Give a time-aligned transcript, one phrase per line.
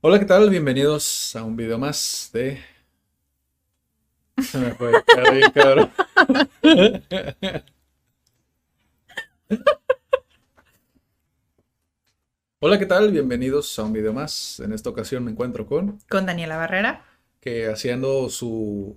[0.00, 0.50] Hola, ¿qué tal?
[0.50, 2.60] Bienvenidos a un video más de...
[4.40, 5.90] Se me fue, caray, cabrón.
[12.60, 13.10] Hola, ¿qué tal?
[13.10, 14.60] Bienvenidos a un video más.
[14.60, 17.04] En esta ocasión me encuentro con con Daniela Barrera.
[17.40, 18.96] que haciendo su,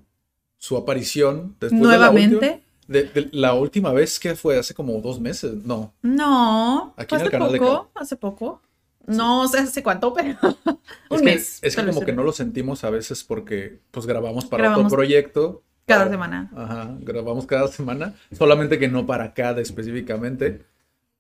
[0.58, 2.36] su aparición después Nuevamente.
[2.36, 5.94] de la última, de, de la última vez que fue hace como dos meses, no,
[6.02, 8.62] No, Aquí en el canal de poco, hace poco.
[9.06, 10.38] No sé hace cuánto, pero
[11.10, 11.60] un es que, mes.
[11.62, 14.64] es que tal vez como que no lo sentimos a veces porque pues grabamos para
[14.64, 15.64] Grabamos otro proyecto.
[15.86, 16.52] cada Para- semana.
[16.56, 20.66] Ajá, grabamos cada semana, solamente que no para cada específicamente,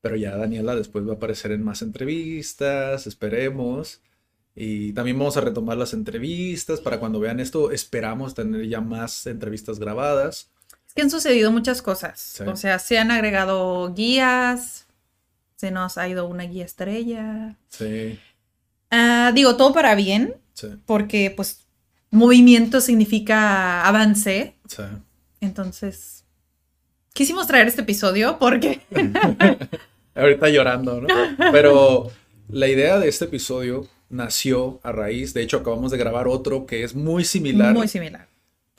[0.01, 4.01] pero ya Daniela después va a aparecer en más entrevistas, esperemos.
[4.53, 9.27] Y también vamos a retomar las entrevistas para cuando vean esto, esperamos tener ya más
[9.27, 10.51] entrevistas grabadas.
[10.97, 12.19] Que han sucedido muchas cosas.
[12.19, 12.43] Sí.
[12.43, 14.87] O sea, se han agregado guías,
[15.55, 17.55] se nos ha ido una guía estrella.
[17.69, 18.19] Sí,
[18.89, 21.65] Ah, digo, todo para bien, sí, porque pues
[22.09, 24.55] movimiento significa avance.
[24.67, 24.83] sí.
[25.39, 26.23] Entonces,
[27.13, 28.81] quisimos traer este episodio porque
[30.15, 31.07] Ahorita llorando, ¿no?
[31.51, 32.09] Pero
[32.49, 36.83] la idea de este episodio nació a raíz, de hecho acabamos de grabar otro que
[36.83, 37.73] es muy similar.
[37.75, 38.27] muy similar.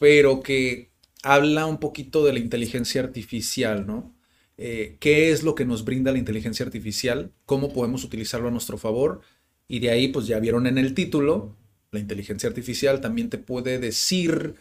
[0.01, 0.91] pero que
[1.23, 4.15] habla un poquito de la inteligencia artificial, ¿no?
[4.56, 7.33] Eh, ¿Qué es lo que nos brinda la inteligencia artificial?
[7.47, 9.21] ¿Cómo podemos utilizarlo a nuestro favor?
[9.69, 11.57] Y de ahí, pues ya vieron en el título,
[11.93, 14.57] la inteligencia artificial también te puede decir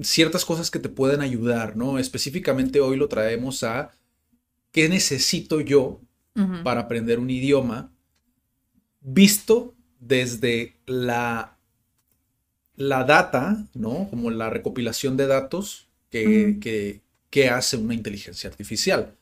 [0.00, 1.98] ciertas cosas que te pueden ayudar, ¿no?
[1.98, 3.92] Específicamente hoy lo traemos a
[4.70, 6.00] ¿qué necesito yo
[6.64, 7.92] para aprender un idioma
[9.02, 11.51] visto desde la,
[12.76, 14.08] la data, ¿no?
[14.10, 17.00] Como la recopilación de datos que, que-
[17.30, 19.14] que hace una inteligencia artificial.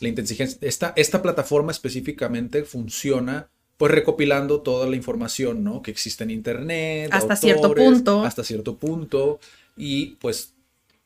[0.00, 5.82] La inteligencia, esta, esta plataforma específicamente funciona pues recopilando toda la información, ¿no?
[5.82, 7.10] Que existe en internet.
[7.12, 8.24] Hasta cierto punto.
[8.24, 9.38] Hasta cierto punto.
[9.76, 10.54] Y pues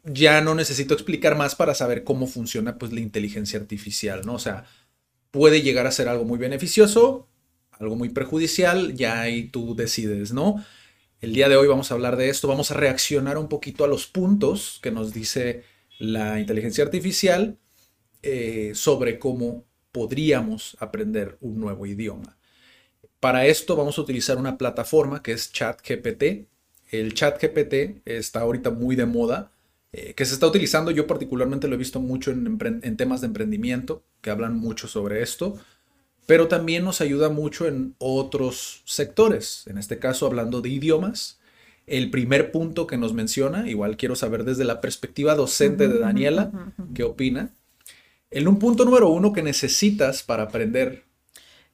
[0.04, 4.34] ya no necesito explicar más para saber cómo funciona pues la inteligencia artificial, ¿no?
[4.34, 4.64] O sea,
[5.30, 7.28] puede llegar a ser algo muy beneficioso,
[7.72, 10.64] algo muy perjudicial, ya ahí tú decides, ¿no?
[11.26, 13.88] El día de hoy vamos a hablar de esto, vamos a reaccionar un poquito a
[13.88, 15.64] los puntos que nos dice
[15.98, 17.58] la inteligencia artificial
[18.22, 22.38] eh, sobre cómo podríamos aprender un nuevo idioma.
[23.18, 26.46] Para esto vamos a utilizar una plataforma que es ChatGPT.
[26.92, 29.50] El ChatGPT está ahorita muy de moda,
[29.90, 30.92] eh, que se está utilizando.
[30.92, 35.58] Yo particularmente lo he visto mucho en, temas de emprendimiento, que hablan mucho sobre esto,
[36.26, 39.64] pero también nos ayuda mucho en otros sectores.
[39.66, 41.38] En este caso, hablando de idiomas.
[41.86, 46.50] El primer punto que nos menciona, igual quiero saber desde la perspectiva docente de Daniela,
[46.94, 47.50] ¿qué opina?
[48.32, 51.04] En un punto número uno que necesitas para aprender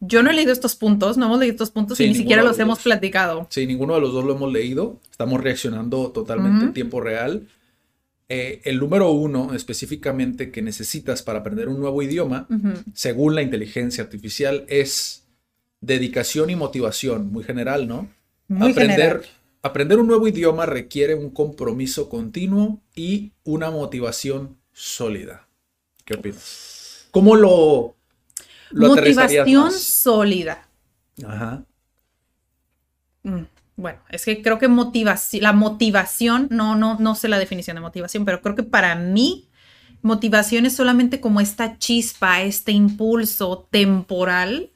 [0.00, 2.42] Yo no he leído estos puntos, no hemos leído estos puntos Sí, y ni siquiera
[2.42, 3.46] los los hemos platicado.
[3.48, 5.00] Sí, ninguno de los dos lo hemos leído.
[5.10, 7.48] Estamos reaccionando totalmente en tiempo real.
[8.28, 12.46] Eh, el número uno específicamente que necesitas para aprender un nuevo idioma,
[12.94, 15.24] según la inteligencia artificial, es
[15.80, 18.08] dedicación y motivación, muy general, ¿no?
[18.48, 19.26] Muy aprender, general.
[19.62, 25.48] aprender un nuevo idioma requiere un compromiso continuo y una motivación sólida.
[26.04, 27.08] ¿Qué opinas?
[27.10, 27.96] ¿Cómo lo,
[28.74, 30.66] Motivación sólida.
[31.24, 31.64] Ajá.
[33.22, 33.42] Mm,
[33.82, 37.80] Bueno, es que creo que motivación, la motivación, no, no, no sé la definición de
[37.80, 39.48] motivación, pero creo que para mí
[40.02, 44.70] motivación es solamente como esta chispa, este impulso temporal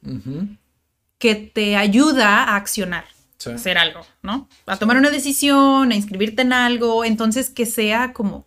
[1.19, 3.05] que te ayuda a accionar,
[3.39, 3.51] Sí.
[3.51, 4.49] a hacer algo, ¿no?
[4.67, 8.45] A tomar una decisión, a inscribirte en algo, entonces que sea como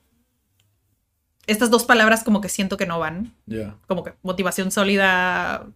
[1.48, 3.76] estas dos palabras como que siento que no van, Ya.
[3.88, 5.68] como que motivación sólida,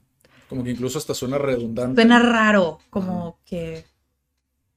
[0.49, 2.01] Como que incluso hasta suena redundante.
[2.01, 3.85] suena raro, como que,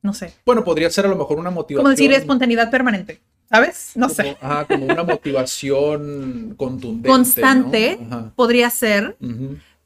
[0.06, 1.82] no sé, Bueno, podría ser a lo mejor una motivación.
[1.84, 3.20] como decir espontaneidad permanente,
[3.50, 3.90] ¿sabes?
[3.94, 4.36] No como- sé.
[4.40, 7.08] Ajá, como una motivación contundente.
[7.08, 7.98] Constante
[8.34, 9.16] podría ser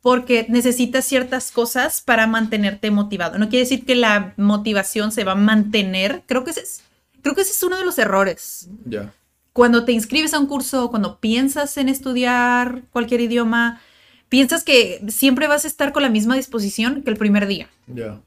[0.03, 3.39] porque necesitas ciertas cosas para mantenerte motivado.
[3.39, 6.23] No quiere decir que la motivación se va a mantener.
[6.27, 6.83] Creo que ese es,
[7.23, 8.69] creo que ese es uno de los errores.
[8.87, 9.13] Ya.
[9.53, 13.81] cuando te inscribes a un curso, cuando piensas en estudiar cualquier idioma,
[14.29, 17.69] piensas que siempre vas a estar con la misma disposición que el primer día.
[17.89, 18.21] Ya.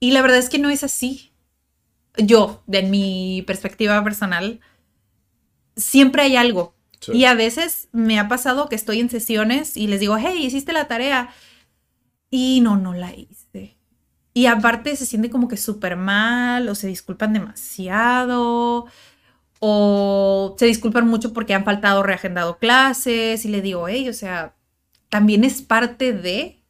[0.00, 1.32] Y la verdad es que no es así.
[2.16, 4.60] Yo, de mi perspectiva personal,
[5.76, 6.74] siempre hay algo.
[7.00, 7.12] Sí.
[7.12, 10.72] Y a veces me ha pasado que estoy en sesiones y les digo, hey, hiciste
[10.72, 11.30] la tarea.
[12.30, 13.76] Y no, no la hice.
[14.36, 18.86] Y aparte se siente como que súper mal o se disculpan demasiado
[19.60, 24.54] o se disculpan mucho porque han faltado, reagendado clases y le digo, hey, o sea,
[25.08, 26.62] también es parte de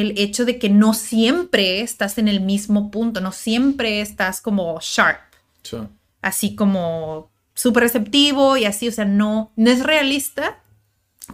[0.00, 4.78] el hecho de que no siempre estás en el mismo punto, no siempre estás como
[4.80, 5.20] sharp,
[5.62, 5.78] Sí.
[6.20, 10.58] así como súper receptivo y así, o sea, no, no es realista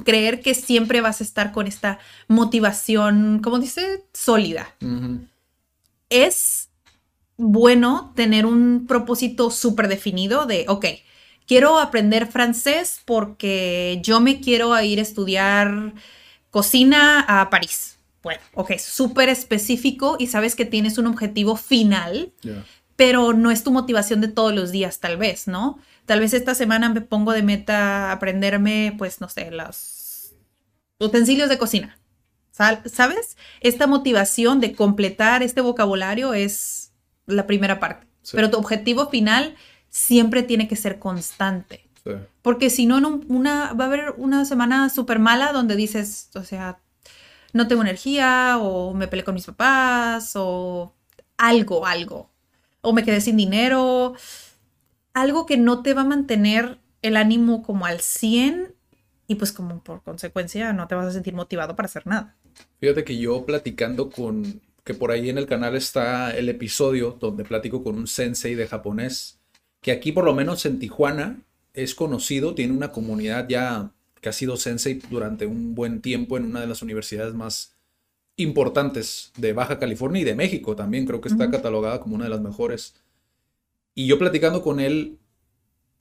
[0.04, 1.98] creer que siempre vas a estar con esta
[2.28, 4.68] motivación, como dice, sólida.
[6.08, 6.68] Es
[7.36, 10.86] bueno tener un propósito súper definido de, ok,
[11.46, 15.94] quiero aprender francés porque yo me quiero ir a estudiar
[16.50, 17.89] cocina a París.
[18.22, 22.32] Bueno, ok, súper específico y sabes que tienes un objetivo final,
[22.96, 25.78] pero no es tu motivación de todos los días, tal vez, ¿no?
[26.04, 30.34] Tal vez esta semana me pongo de meta aprenderme, pues, no sé, los
[30.98, 31.96] utensilios de cocina.
[32.50, 33.38] ¿Sabes?
[33.60, 36.92] Esta motivación de completar este vocabulario es
[37.26, 38.06] la primera parte.
[38.22, 38.32] Sí.
[38.34, 39.54] Pero tu objetivo final
[39.88, 41.88] siempre tiene que ser constante.
[42.04, 42.10] Sí.
[42.42, 46.28] Porque si no, en un- una, va a haber una semana súper mala donde dices,
[46.34, 46.80] o sea,
[47.52, 50.94] no tengo energía, o me peleé con mis papás, o
[51.36, 52.30] algo, algo.
[52.80, 54.14] O me quedé sin dinero.
[55.12, 58.74] Algo que no te va a mantener el ánimo como al 100
[59.26, 62.36] y pues como por consecuencia no te vas a sentir motivado para hacer nada.
[62.80, 67.44] Fíjate que yo platicando con, que por ahí en el canal está el episodio donde
[67.44, 69.38] platico con un sensei de japonés,
[69.80, 71.40] que aquí por lo menos en Tijuana
[71.74, 76.44] es conocido, tiene una comunidad ya que ha sido sensei durante un buen tiempo en
[76.44, 77.74] una de las universidades más
[78.36, 82.30] importantes de Baja California y de México también, creo que está catalogada como una de
[82.30, 82.94] las mejores.
[83.94, 85.18] Y yo platicando con él,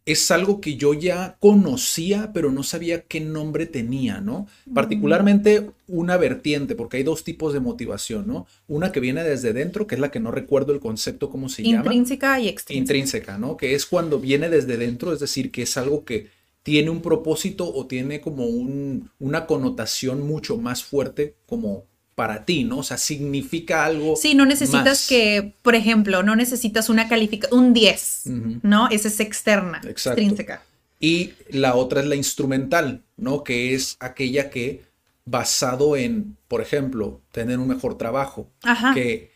[0.06, 4.48] es algo que yo ya conocía, pero no sabía qué nombre tenía, ¿no?
[4.74, 8.48] Particularmente una vertiente, porque hay dos tipos de motivación, ¿no?
[8.68, 11.64] Una que viene desde dentro, que es la que no recuerdo el concepto, cómo se
[11.64, 11.84] llama.
[11.84, 12.80] Intrínseca y extrínseca.
[12.80, 13.56] Intrínseca, ¿no?
[13.58, 16.30] Que es cuando viene desde dentro, es decir, que es algo que
[16.70, 22.64] tiene un propósito o tiene como un- una connotación mucho más fuerte como para ti,
[22.64, 22.78] ¿no?
[22.80, 24.16] O sea, significa algo.
[24.16, 25.08] Sí, no necesitas más.
[25.08, 28.60] que, por ejemplo, no necesitas una calificación, un 10, Ujú.
[28.62, 28.88] ¿no?
[28.92, 30.22] Esa es externa, Exacto.
[30.22, 30.62] extrínseca.
[31.00, 33.44] Y la otra es la instrumental, ¿no?
[33.44, 34.84] Que es aquella que
[35.26, 38.94] basado en, por ejemplo, tener un mejor trabajo, Ajá.
[38.94, 39.32] que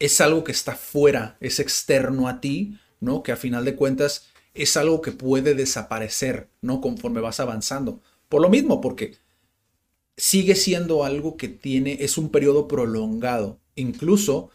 [0.00, 3.22] es algo que está fuera, es externo a ti, ¿no?
[3.22, 6.80] Que a final de cuentas es algo que puede desaparecer, ¿no?
[6.80, 8.00] Conforme vas avanzando.
[8.28, 9.16] Por lo mismo, porque
[10.16, 13.58] sigue siendo algo que tiene, es un periodo prolongado.
[13.74, 14.50] Incluso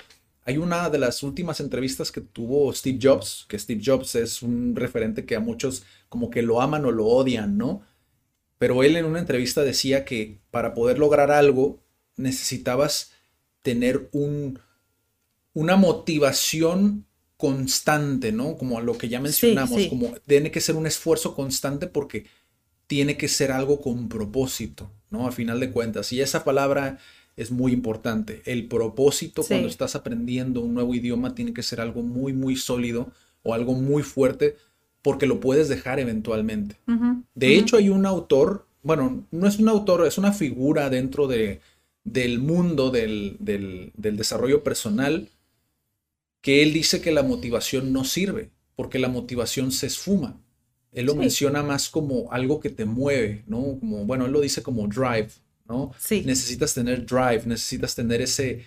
[0.46, 4.76] hay una de las últimas entrevistas que tuvo Steve Jobs, que Steve Jobs es un
[4.76, 7.82] referente que a muchos como que lo aman o lo odian, ¿no?
[8.58, 11.80] Pero él en una entrevista decía que para poder lograr algo
[12.16, 13.12] necesitabas
[13.62, 14.60] tener un,
[15.54, 17.07] una motivación
[17.38, 18.58] constante, ¿no?
[18.58, 19.90] Como a lo que ya mencionamos, sí.
[19.90, 22.26] como tiene que ser un esfuerzo constante porque
[22.88, 25.28] tiene que ser algo con propósito, ¿no?
[25.28, 26.12] A final de cuentas.
[26.14, 26.98] Y esa palabra
[27.36, 28.42] es muy importante.
[28.46, 29.50] El propósito Sí.
[29.50, 33.12] cuando estás aprendiendo un nuevo idioma tiene que ser algo muy, muy sólido
[33.44, 34.56] o algo muy fuerte
[35.04, 36.78] porque lo puedes dejar eventualmente.
[37.36, 41.62] De hecho, hay un autor, bueno, no es un autor, es una figura dentro de,
[42.04, 45.30] del mundo del, del- del desarrollo personal
[46.42, 50.40] que él dice que la motivación no sirve, porque la motivación se esfuma.
[50.92, 51.20] Él lo Sí.
[51.20, 53.78] menciona más como algo que te mueve, ¿no?
[53.80, 55.30] Como, bueno, él lo dice como drive,
[55.68, 55.92] ¿no?
[56.00, 56.24] Sí.
[56.26, 58.64] Necesitas tener drive, necesitas tener ese,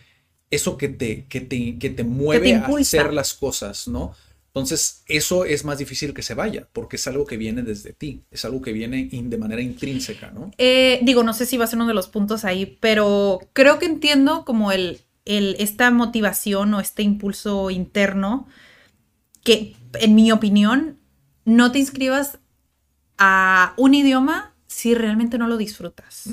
[0.50, 4.14] eso que te, que te, que te mueve a hacer las cosas, ¿no?
[4.48, 8.22] Entonces, eso es más difícil que se vaya, porque es algo que viene desde ti,
[8.32, 10.50] es algo que viene in- de manera intrínseca, ¿no?
[10.58, 13.78] Eh, digo, no sé si va a ser uno de los puntos ahí, pero creo
[13.78, 15.00] que entiendo como el,
[15.36, 18.48] el, esta motivación o este impulso interno
[19.44, 20.98] que, en mi opinión,
[21.44, 22.38] no te inscribas
[23.16, 26.28] a un idioma si realmente no lo disfrutas.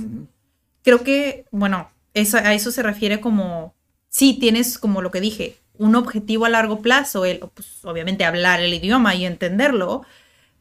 [0.83, 3.75] Creo que, bueno, eso, a eso se refiere como,
[4.09, 8.61] sí, tienes como lo que dije, un objetivo a largo plazo, el, pues, obviamente hablar
[8.61, 10.03] el idioma y entenderlo,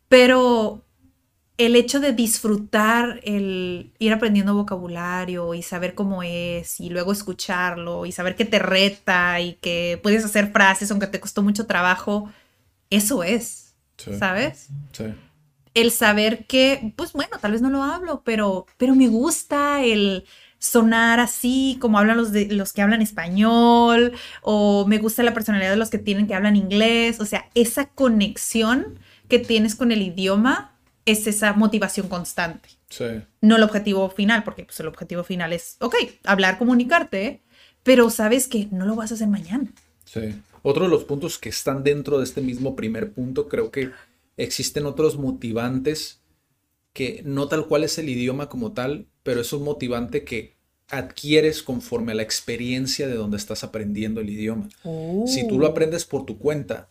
[0.09, 0.83] pero
[1.59, 8.07] el hecho de disfrutar el ir aprendiendo vocabulario y saber cómo es y luego escucharlo
[8.07, 12.31] y saber que te reta y que puedes hacer frases aunque te costó mucho trabajo,
[12.91, 14.75] eso es, Sí, ¿sabes?
[14.93, 15.05] sí.
[15.75, 20.25] el saber que, pues bueno, tal vez no lo hablo, pero, pero me gusta el
[20.59, 25.71] sonar así como hablan los, de, los que hablan español o me gusta la personalidad
[25.71, 28.99] de los que tienen que hablan inglés, o sea, esa conexión
[29.29, 30.76] que tienes con el idioma
[31.07, 32.69] es esa motivación constante.
[32.91, 33.05] Sí.
[33.41, 35.95] No el objetivo final, porque pues, el objetivo final es, ok,
[36.25, 37.43] hablar, comunicarte,
[37.83, 39.73] pero sabes que no lo vas a hacer mañana.
[40.05, 40.35] Sí.
[40.63, 43.91] Otro de los puntos que están dentro de este mismo primer punto, creo que
[44.37, 46.21] existen otros motivantes
[46.93, 50.57] que no tal cual es el idioma como tal, pero es un motivante que
[50.89, 54.69] adquieres conforme a la experiencia de donde estás aprendiendo el idioma.
[55.27, 56.89] Si tú lo aprendes por tu cuenta,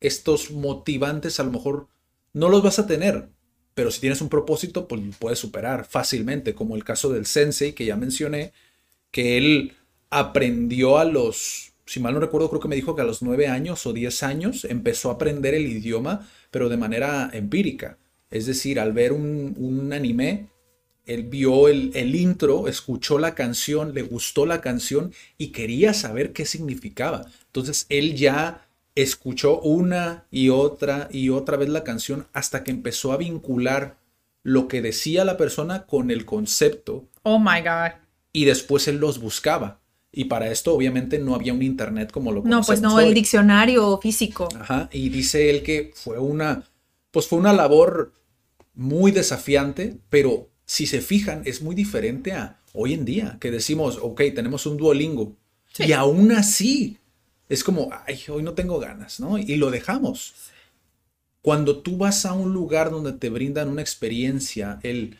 [0.00, 1.88] estos motivantes a lo mejor
[2.32, 3.30] no los vas a tener,
[3.74, 7.86] pero si tienes un propósito, pues puedes superar fácilmente, como el caso del sensei que
[7.86, 8.52] ya mencioné,
[9.10, 9.74] que él
[10.10, 13.46] aprendió a los, si mal no recuerdo, creo que me dijo que a los nueve
[13.46, 17.98] años o diez años empezó a aprender el idioma, pero de manera empírica.
[18.30, 20.48] Es decir, al ver un, un anime,
[21.04, 26.32] él vio el, el, intro, escuchó la canción, le gustó la canción y quería saber
[26.32, 27.26] qué significaba.
[27.46, 33.12] Entonces él ya escuchó una y otra y otra vez la canción hasta que empezó
[33.12, 33.96] a vincular
[34.42, 37.08] lo que decía la persona con el concepto.
[37.22, 37.92] Oh my God.
[38.32, 39.80] Y después él los buscaba.
[40.10, 43.04] Y para esto obviamente no había un internet como lo No, pues no, hoy.
[43.04, 44.48] el diccionario físico.
[44.58, 46.64] Ajá, y dice él que fue una,
[47.10, 48.12] pues fue una labor
[48.74, 53.98] muy desafiante, pero si se fijan es muy diferente a hoy en día, que decimos,
[54.02, 55.36] ok, tenemos un Duolingo.
[55.72, 55.84] Sí.
[55.84, 56.98] Y aún así
[57.52, 59.38] es como, ay, hoy no tengo ganas, ¿no?
[59.38, 60.34] Y lo dejamos.
[61.42, 65.18] Cuando tú vas a un lugar donde te brindan una experiencia, el,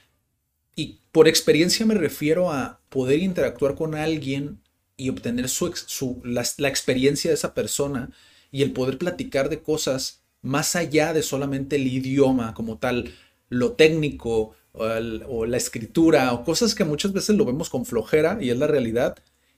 [0.75, 4.61] y por experiencia me refiero a poder interactuar con alguien
[4.97, 8.11] y obtener su, su la, la, experiencia de esa persona
[8.51, 13.13] y el poder platicar de cosas más allá de solamente el idioma como tal,
[13.49, 18.51] lo técnico o, la escritura o cosas que muchas veces lo vemos con flojera y
[18.51, 19.17] es la realidad,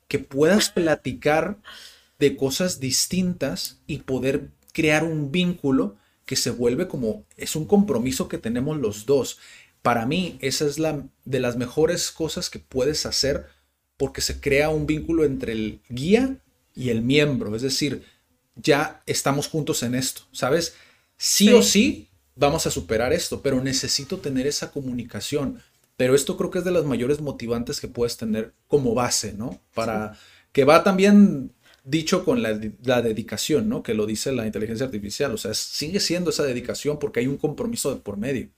[0.08, 1.58] que puedas platicar
[2.18, 8.28] de cosas distintas y poder crear un vínculo que se vuelve como es un compromiso
[8.28, 9.38] que tenemos los dos.
[9.82, 13.46] Para mí, esa es la de las mejores cosas que puedes hacer
[13.96, 16.38] porque se crea un vínculo entre el guía
[16.74, 17.54] y el miembro.
[17.54, 18.04] Es decir,
[18.56, 20.74] ya estamos juntos en esto, ¿sabes?
[21.16, 25.60] Sí, sí, o sí vamos a superar esto, pero necesito tener esa comunicación.
[25.96, 29.60] Pero esto creo que es de las mayores motivantes que puedes tener como base, ¿no?
[29.74, 30.20] Para sí.
[30.52, 31.52] que va también
[31.84, 33.82] dicho con la, la, dedicación, ¿no?
[33.82, 35.32] Que lo dice la inteligencia artificial.
[35.32, 38.48] O sea, sigue siendo esa dedicación porque hay un compromiso de por medio,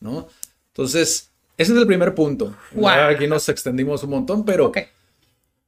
[0.00, 0.28] ¿no?
[0.68, 2.56] Entonces, ese es el primer punto.
[2.72, 2.88] Wow.
[2.88, 4.84] Aquí nos extendimos un montón, pero okay.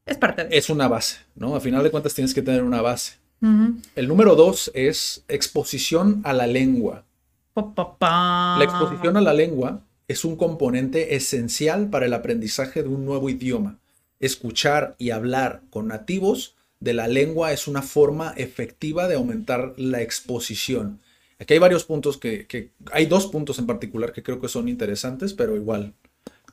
[0.05, 1.55] es parte de Es una base, ¿no?
[1.55, 3.15] A final de cuentas tienes que tener una base.
[3.41, 3.83] Uh -huh.
[3.95, 7.05] El número dos es exposición a la lengua.
[7.53, 8.57] Pa, pa, pa.
[8.59, 13.31] La exposición a la lengua es un componente esencial para el aprendizaje de un nuevo
[13.31, 13.79] idioma.
[14.19, 20.03] Escuchar y hablar con nativos de la lengua es una forma efectiva de aumentar la
[20.03, 21.01] exposición.
[21.39, 24.69] Aquí hay varios puntos que, que, hay dos puntos en particular que creo que son
[24.69, 25.95] interesantes, pero igual,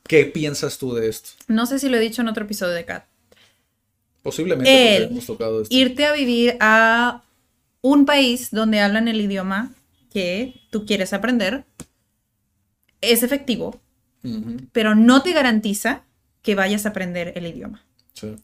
[0.07, 1.31] ¿qué piensas tú de esto?
[1.49, 3.05] No sé si lo he dicho en otro episodio de Cat.
[4.23, 5.75] Posiblemente el hemos tocado esto.
[5.75, 7.23] irte a vivir a
[7.81, 9.73] un país donde hablan el idioma
[10.13, 11.65] que tú quieres aprender
[13.01, 13.81] es efectivo,
[14.23, 14.67] uh -huh.
[14.71, 16.03] pero no te garantiza
[16.41, 17.83] que vayas a aprender el idioma.
[18.13, 18.35] Sí.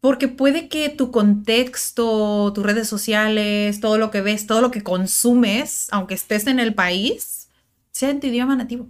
[0.00, 4.82] Porque puede que tu contexto, tus redes sociales, todo lo que ves, todo lo que
[4.82, 7.48] consumes, aunque estés en el país,
[7.90, 8.86] sea en tu idioma nativo.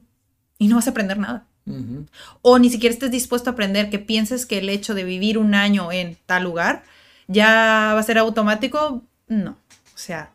[0.58, 1.46] Y no vas a aprender nada.
[1.66, 2.06] Uh -huh.
[2.42, 5.54] O ni siquiera estés dispuesto a aprender, que pienses que el hecho de vivir un
[5.54, 6.82] año en tal lugar
[7.26, 9.02] ya va a ser automático.
[9.28, 9.56] No.
[9.94, 10.32] O sea,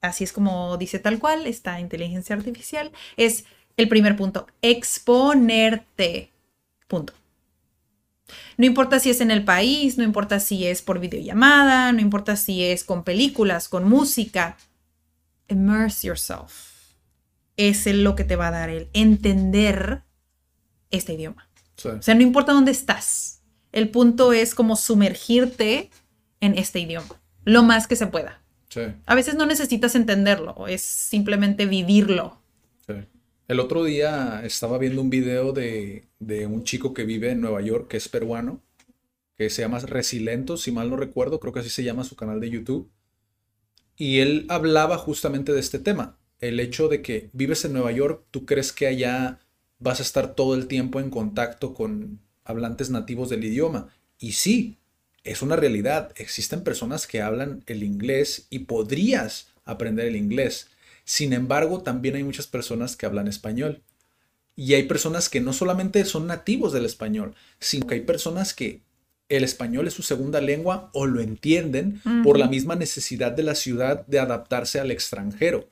[0.00, 2.92] así es como dice tal cual esta inteligencia artificial.
[3.16, 3.44] Es
[3.76, 6.30] el primer punto, exponerte.
[6.88, 7.12] Punto.
[8.56, 12.36] No importa si es en el país, no importa si es por videollamada, no importa
[12.36, 14.56] si es con películas, con música.
[15.48, 16.76] Immerse yourself.
[17.56, 20.02] Es lo que te va a dar el entender
[20.90, 21.48] este idioma.
[21.76, 21.88] Sí.
[21.88, 23.42] O sea, no importa dónde estás.
[23.72, 25.90] El punto es como sumergirte
[26.40, 27.20] en este idioma.
[27.44, 28.42] Lo más que se pueda.
[28.68, 28.80] Sí.
[29.06, 32.42] A veces no necesitas entenderlo, es simplemente vivirlo.
[33.48, 37.60] El otro día estaba viendo un video de, de, un chico que vive en Nueva
[37.60, 38.60] York, que es peruano,
[39.36, 42.40] que se llama Resilento, si mal no recuerdo, creo que así se llama su canal
[42.40, 42.90] de YouTube.
[43.96, 48.24] Y él hablaba justamente de este tema, el hecho de que vives en Nueva York,
[48.30, 49.38] tú crees que allá
[49.78, 53.88] vas a estar todo el tiempo en contacto con hablantes nativos del idioma.
[54.18, 54.78] Y sí,
[55.22, 60.68] es una realidad, existen personas que hablan el inglés y podrías aprender el inglés
[61.06, 63.80] Sin embargo, también hay muchas personas que hablan español.
[64.56, 68.82] Y hay personas que no solamente son nativos del español, sino que hay personas que
[69.28, 73.54] el español es su segunda lengua o lo entienden por la misma necesidad de la
[73.54, 75.68] ciudad de adaptarse al extranjero.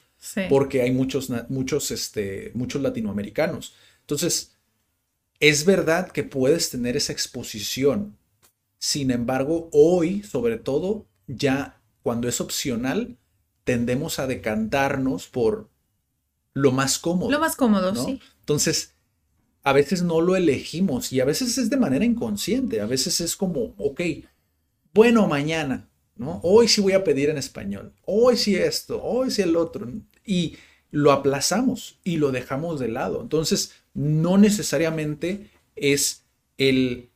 [0.48, 3.74] Porque hay muchos, muchos, este, muchos latinoamericanos.
[4.02, 4.52] Entonces,
[5.40, 8.16] es verdad que puedes tener esa exposición.
[8.78, 13.16] Sin embargo, hoy, sobre todo, ya cuando es opcional,
[13.64, 15.68] tendemos a decantarnos por
[16.52, 17.30] lo más cómodo.
[17.30, 18.20] Lo más cómodo, sí.
[18.40, 18.94] Entonces,
[19.62, 23.34] a veces no lo elegimos y a veces es de manera inconsciente, a veces es
[23.34, 24.00] como, ok,
[24.92, 26.40] bueno, mañana, ¿no?
[26.42, 29.90] Hoy sí voy a pedir en español, hoy sí esto, hoy sí el otro,
[30.24, 30.56] y
[30.90, 33.20] lo aplazamos y lo dejamos de lado.
[33.20, 36.24] Entonces, no necesariamente es
[36.56, 37.10] el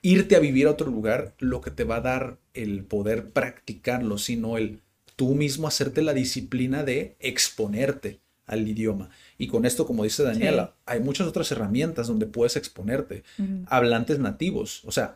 [0.00, 4.16] irte a vivir a otro lugar lo que te va a dar el poder practicarlo,
[4.18, 4.80] sino el
[5.18, 9.10] tú mismo hacerte la disciplina de exponerte al idioma.
[9.36, 13.24] Y con esto, como dice Daniela, hay muchas otras herramientas donde puedes exponerte.
[13.66, 14.84] Hablantes nativos.
[14.84, 15.14] O sea,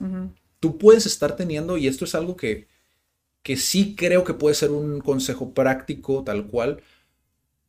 [0.58, 2.66] tú puedes estar teniendo, y esto es algo que,
[3.44, 6.80] que sí creo que puede ser un consejo práctico tal cual,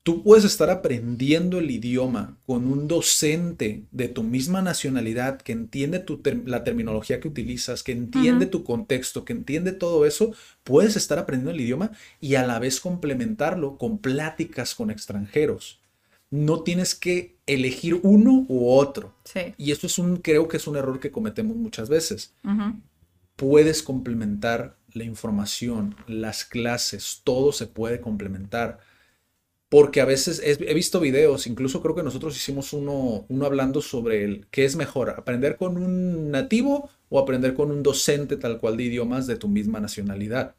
[0.03, 6.03] Tú puedes estar aprendiendo el idioma con un docente de tu misma nacionalidad que entiende
[6.45, 10.33] la terminología que utilizas, que entiende tu contexto, que entiende todo eso.
[10.65, 15.79] Puedes estar aprendiendo el idioma y a la vez complementarlo con pláticas con extranjeros.
[16.29, 19.15] No tienes que elegir uno u otro.
[19.57, 22.33] Y esto es un, creo que es un error que cometemos muchas veces.
[23.37, 28.79] Puedes complementar la información, las clases, todo se puede complementar
[29.73, 34.23] porque a veces he visto videos, incluso creo que nosotros hicimos uno, uno hablando sobre
[34.23, 38.77] el qué es mejor, aprender con un nativo o aprender con un docente tal cual
[38.77, 40.53] de idiomas de tu misma nacionalidad.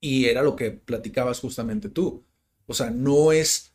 [0.00, 2.22] Y era lo que platicabas justamente tú.
[2.66, 3.72] O sea, no es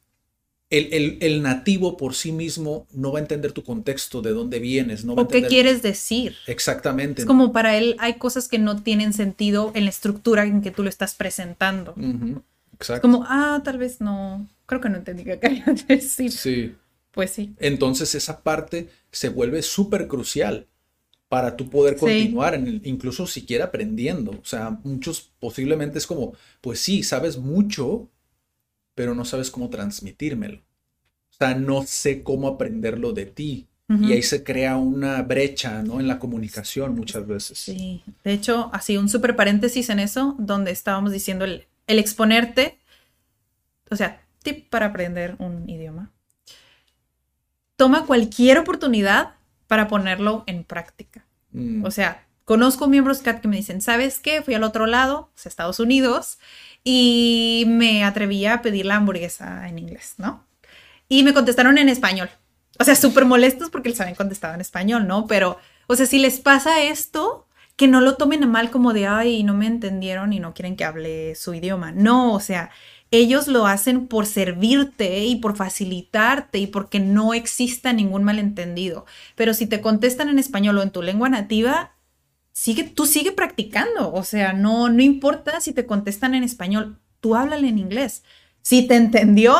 [0.70, 5.04] el, el, nativo por sí mismo no va a entender tu contexto, de dónde vienes,
[5.04, 6.38] no va o qué quieres decir.
[6.48, 7.24] Exactamente.
[7.24, 10.72] Es como para él hay cosas que no tienen sentido en la estructura en que
[10.72, 11.96] tú lo estás presentando.
[12.78, 13.02] Exacto.
[13.02, 16.32] Como, ah, tal vez no, creo que no entendí qué quería decir.
[16.32, 16.76] Sí.
[17.12, 17.56] Pues sí.
[17.58, 20.68] Entonces esa parte se vuelve súper crucial
[21.30, 24.32] para tú poder continuar, en incluso siquiera aprendiendo.
[24.32, 28.08] O sea, muchos posiblemente es como, pues sí, sabes mucho,
[28.96, 30.60] pero no sabes cómo transmitírmelo.
[30.60, 33.68] O sea, no sé cómo aprenderlo de ti.
[33.90, 36.02] Y ahí se crea una brecha, ¿no?
[36.02, 37.58] En la comunicación muchas veces.
[37.58, 42.80] Sí, de hecho, así un súper paréntesis en eso, donde estábamos diciendo el, el exponerte,
[43.90, 46.12] o sea, tip para aprender un idioma.
[47.76, 49.36] Toma cualquier oportunidad
[49.68, 51.26] para ponerlo en práctica.
[51.52, 51.86] Mm.
[51.86, 54.42] O sea, conozco miembros CAT que me dicen, ¿sabes qué?
[54.42, 56.40] Fui al otro lado, a Estados Unidos,
[56.84, 60.46] y me atreví a pedir la hamburguesa en inglés, ¿no?
[61.10, 62.30] Y me contestaron en español.
[62.80, 65.28] O sea, súper molestos porque les habían contestado en español, ¿no?
[65.28, 67.47] Pero, o sea, si les pasa esto,
[67.78, 70.76] que no lo tomen a mal como de, ay, no me entendieron y no quieren
[70.76, 71.92] que hable su idioma.
[71.92, 72.72] No, o sea,
[73.12, 79.06] ellos lo hacen por servirte y por facilitarte y porque no exista ningún malentendido.
[79.36, 81.94] Pero si te contestan en español o en tu lengua nativa,
[82.52, 84.12] sigue, tú sigue practicando.
[84.12, 88.24] O sea, no, no importa si te contestan en español, tú háblale en inglés.
[88.64, 89.56] Si te entendió,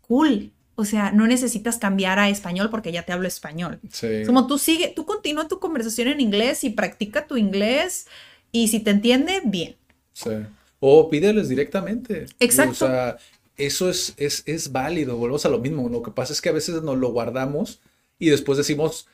[0.00, 0.52] cool.
[0.80, 3.80] O sea, no necesitas cambiar a español porque ya te hablo español.
[3.90, 4.22] Sí.
[4.24, 8.06] Como tú sigue, tú continúa tu conversación en inglés y practica tu inglés
[8.52, 9.74] y si te entiende, bien.
[10.12, 10.30] Sí.
[10.78, 12.26] O pídeles directamente.
[12.38, 12.70] Exacto.
[12.70, 13.16] O sea,
[13.56, 15.16] eso es, es, es válido.
[15.16, 15.88] Volvemos a lo mismo.
[15.88, 17.80] Lo que pasa es que a veces nos lo guardamos
[18.20, 19.08] y después decimos,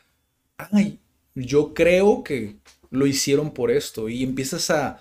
[0.59, 0.99] ay,
[1.35, 2.57] yo creo que
[2.91, 4.11] lo hicieron por esto.
[4.11, 5.01] Y empiezas a,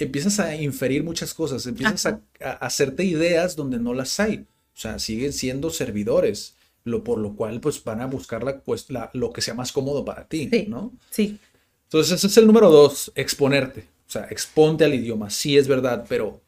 [0.00, 4.46] empiezas a inferir muchas cosas, empiezas a, a, hacerte ideas donde no las hay.
[4.76, 8.86] O sea, siguen siendo servidores, lo, por lo cual pues van a buscar la, pues,
[9.14, 10.92] lo que sea más cómodo para ti, ¿no?
[11.08, 11.38] Sí.
[11.84, 13.88] Entonces ese es el número dos, exponerte.
[14.06, 16.42] O sea, exponte al idioma, sí es verdad, pero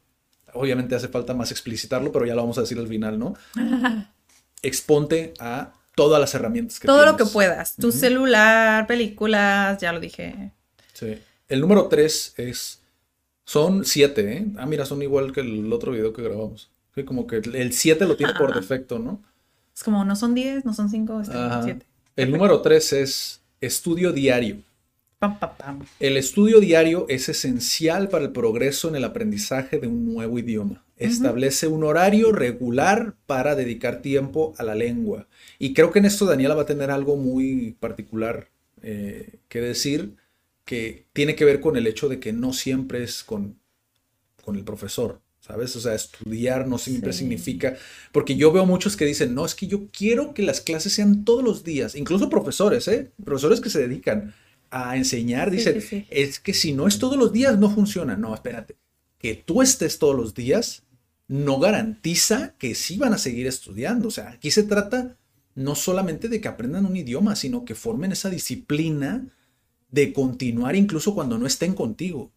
[0.53, 3.33] obviamente hace falta más explicitarlo, pero ya lo vamos a decir al final, ¿no?
[4.61, 9.99] exponte a todas las herramientas que Todo lo que puedas, tu celular, películas, ya lo
[9.99, 10.51] dije.
[10.93, 11.17] Sí.
[11.47, 12.83] El número tres es,
[13.43, 14.45] son siete, ¿eh?
[14.57, 16.69] Ah, mira, son igual que el otro video que grabamos
[17.05, 19.21] como que el 7 lo tiene por defecto, ¿no?
[19.75, 21.29] Es como no son 10, no son 5, es
[21.63, 21.85] 7.
[22.15, 24.57] El número 3 es estudio diario.
[25.99, 30.83] El estudio diario es esencial para el progreso en el aprendizaje de un nuevo idioma.
[30.97, 35.27] Establece un horario regular para dedicar tiempo a la lengua.
[35.59, 38.49] Y creo que en esto Daniela va a tener algo muy particular
[38.81, 40.15] eh, que decir,
[40.65, 43.59] que tiene que ver con el hecho de que no siempre es con,
[44.43, 45.75] con el profesor ¿sabes?
[45.75, 47.75] O sea, estudiar no siempre significa,
[48.11, 51.25] porque yo veo muchos que dicen, no, es que yo quiero que las clases sean
[51.25, 53.11] todos los días, incluso profesores, ¿eh?
[53.25, 54.35] Profesores que se dedican
[54.69, 58.15] a enseñar, dicen, es que si no es todos los días, no funciona.
[58.15, 58.75] No, espérate,
[59.17, 60.83] que tú estés todos los días
[61.27, 64.09] no garantiza que sí van a seguir estudiando.
[64.09, 65.17] O sea, aquí se trata
[65.55, 69.27] no solamente de que aprendan un idioma, sino que formen esa disciplina
[69.89, 72.31] de continuar incluso cuando no estén contigo.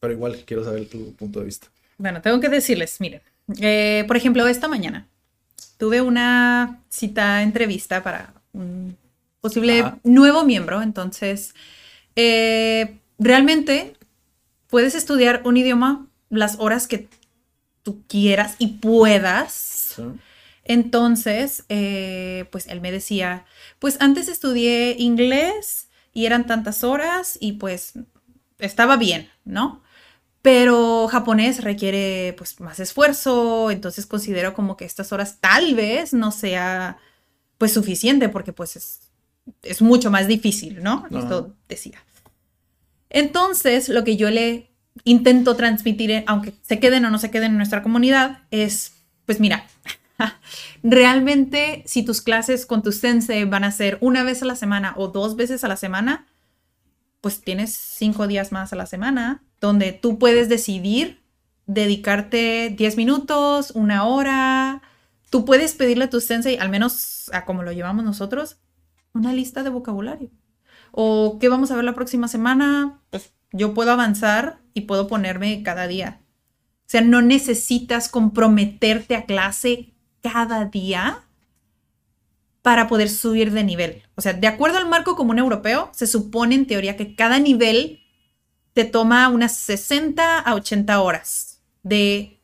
[0.00, 1.68] Pero igual quiero saber tu punto de vista.
[1.98, 3.22] Bueno, tengo que decirles, miren,
[3.60, 5.06] eh, por ejemplo, esta mañana
[5.78, 8.96] tuve una cita entrevista para un
[9.40, 11.54] posible nuevo miembro, entonces
[12.14, 13.96] eh, realmente
[14.68, 17.08] puedes estudiar un idioma las horas que
[17.82, 20.00] tú quieras y puedas.
[20.64, 23.44] Entonces, eh, pues él me decía,
[23.78, 27.94] pues antes estudié inglés y eran tantas horas y pues
[28.58, 29.82] estaba bien, ¿no?
[30.42, 36.32] Pero japonés requiere pues más esfuerzo, entonces considero como que estas horas tal vez no
[36.32, 36.98] sea
[37.58, 39.00] pues suficiente porque pues es,
[39.62, 41.06] es mucho más difícil, ¿no?
[41.12, 42.04] Esto decía.
[43.08, 44.72] Entonces, lo que yo le
[45.04, 48.94] intento transmitir, aunque se queden o no se queden en nuestra comunidad, es,
[49.26, 49.66] pues mira,
[50.82, 54.94] realmente si tus clases con tu sensei van a ser una vez a la semana
[54.96, 56.26] o dos veces a la semana,
[57.20, 61.22] pues tienes cinco días más a la semana donde tú puedes decidir
[61.66, 64.82] dedicarte 10 minutos, una hora.
[65.30, 68.58] Tú puedes pedirle a tu sensei, al menos a como lo llevamos nosotros,
[69.14, 70.30] una lista de vocabulario.
[70.90, 75.62] O qué vamos a ver la próxima semana, pues yo puedo avanzar y puedo ponerme
[75.62, 76.20] cada día.
[76.80, 81.22] O sea, no necesitas comprometerte a clase cada día
[82.62, 84.02] para poder subir de nivel.
[84.16, 88.01] O sea, de acuerdo al marco común europeo, se supone en teoría que cada nivel
[88.74, 92.40] te toma unas 60 a 80 horas de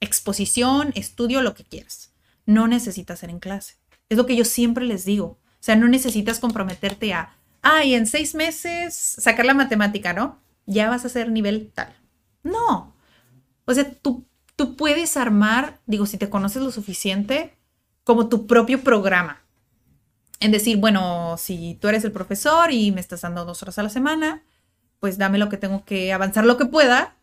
[0.00, 2.12] exposición, estudio, lo que quieras.
[2.46, 3.76] No necesitas ser en clase.
[4.08, 5.26] Es lo que yo siempre les digo.
[5.26, 10.40] O sea, no necesitas comprometerte a, ay, en seis meses sacar la matemática, ¿no?
[10.70, 11.94] ya vas a ser nivel tal.
[12.42, 12.94] No.
[13.64, 14.24] O sea, tú,
[14.56, 17.56] tú puedes armar, digo, si te conoces lo suficiente,
[18.04, 19.42] como tu propio programa.
[20.38, 23.82] En decir, bueno, si tú eres el profesor y me estás dando dos horas a
[23.82, 24.42] la semana,
[25.00, 27.16] pues dame lo que tengo que avanzar lo que pueda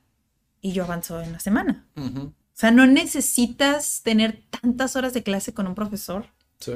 [0.61, 1.85] y yo avanzo en la semana.
[1.95, 6.25] O sea, no necesitas tener tantas horas de clase con un profesor.
[6.59, 6.73] Sí.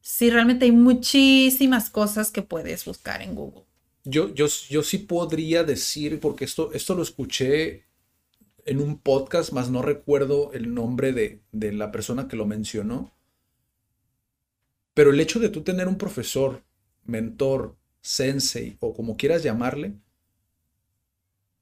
[0.00, 3.64] Sí, realmente hay muchísimas cosas que puedes buscar en Google.
[4.04, 7.84] Yo, yo, yo sí podría decir, porque esto, esto lo escuché
[8.64, 13.12] en un podcast, más no recuerdo el nombre de, de la persona que lo mencionó.
[14.94, 16.62] Pero el hecho de tú tener un profesor,
[17.04, 19.94] mentor, sensei o como quieras llamarle,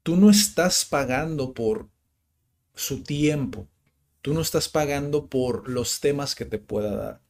[0.02, 1.88] tú no estás pagando por
[2.74, 3.68] su tiempo,
[4.22, 7.20] tú no estás pagando por los temas que te pueda dar,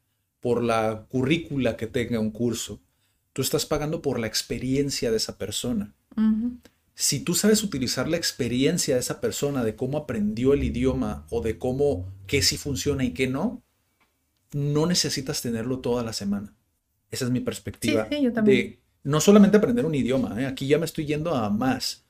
[0.40, 2.80] por la currícula que tenga un curso,
[3.33, 5.94] Tú estás pagando por la experiencia de esa persona.
[6.94, 11.40] Si tú sabes utilizar la experiencia de esa persona, de cómo aprendió el idioma o
[11.40, 13.62] de cómo, qué sí funciona y qué no,
[14.52, 16.54] no necesitas tenerlo toda la semana.
[17.11, 18.09] Esa es mi perspectiva.
[18.11, 18.59] Sí, yo también.
[18.59, 20.46] De no solamente aprender un idioma, ¿eh?
[20.46, 22.04] aquí ya me estoy yendo a más.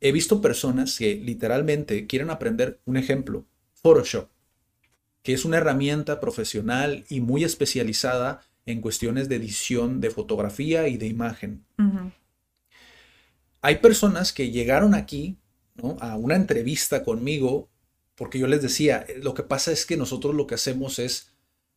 [0.00, 4.28] He visto personas que literalmente quieren aprender, un ejemplo, Photoshop,
[5.22, 10.96] que es una herramienta profesional y muy especializada en cuestiones de edición de fotografía y
[10.96, 11.64] de imagen.
[13.62, 15.38] Hay personas que llegaron aquí
[16.00, 17.68] a una entrevista conmigo
[18.16, 21.35] porque yo les decía, eh, lo que pasa es que nosotros lo que hacemos es,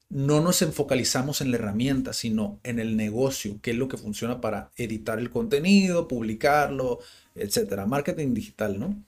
[0.09, 4.41] no nos enfocalizamos en la herramienta, sino en el negocio, que es lo que funciona
[4.41, 6.99] para editar el contenido, publicarlo,
[7.35, 9.03] etcétera, marketing digital, ¿no?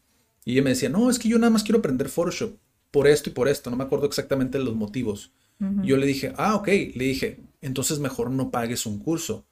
[0.46, 2.56] Y ella me decía, no, es que yo nada más quiero aprender Photoshop
[2.92, 5.32] por esto y por esto, no me acuerdo exactamente los motivos.
[5.84, 9.46] Yo le dije, ah, ok, le dije, entonces mejor no pagues un curso.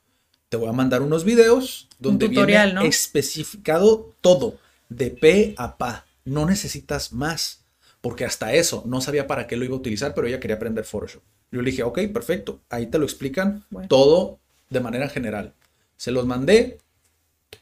[0.49, 4.57] Te voy a mandar unos videos donde viene especificado todo,
[4.89, 6.07] de P a pa.
[6.25, 7.63] No necesitas más,
[8.01, 10.83] porque hasta eso no sabía para qué lo iba a utilizar, pero ella quería aprender
[10.83, 11.21] Photoshop.
[11.51, 15.53] Yo le dije, ok, perfecto, ahí te lo explican todo de manera general.
[15.97, 16.77] Se los mandé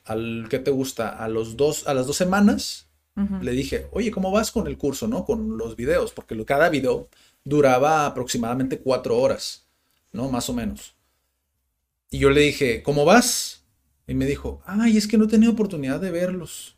[0.06, 2.86] al que te gusta a los dos a las dos semanas.
[3.42, 5.26] Le dije, oye, ¿cómo vas con el curso, no?
[5.26, 7.10] Con los videos, porque cada video
[7.44, 9.66] duraba aproximadamente cuatro horas,
[10.12, 10.30] ¿no?
[10.30, 10.94] Más o menos.
[12.12, 13.64] Y yo le dije, ¿cómo vas?
[14.06, 16.78] Y me dijo, ay, es que no he tenido oportunidad de verlos.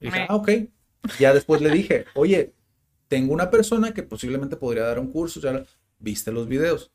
[0.00, 0.50] Y dije, ah, ok.
[1.20, 2.52] Ya después le dije, oye,
[3.10, 5.64] tengo una persona que posiblemente podría dar un curso, ya
[5.98, 6.92] viste los videos.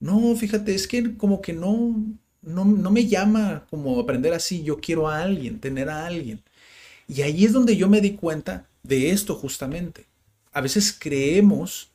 [0.00, 1.94] No, fíjate, es que como que no,
[2.40, 6.42] no, no me llama como aprender así, yo quiero a alguien, tener a alguien.
[7.06, 10.06] Y ahí es donde yo me di cuenta de esto justamente.
[10.52, 11.90] A veces creemos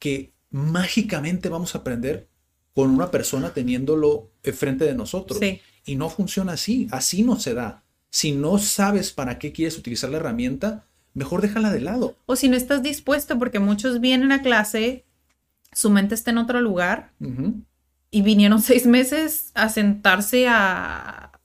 [0.00, 2.26] que mágicamente vamos a aprender
[2.74, 5.38] con una persona teniéndolo enfrente de nosotros.
[5.84, 7.84] Y no funciona así, así no se da.
[8.10, 12.16] Si no sabes para qué quieres utilizar la herramienta, mejor déjala de lado.
[12.26, 15.04] O si no estás dispuesto, porque muchos vienen a clase,
[15.72, 17.12] su mente está en otro lugar
[18.10, 21.40] y vinieron seis meses a sentarse a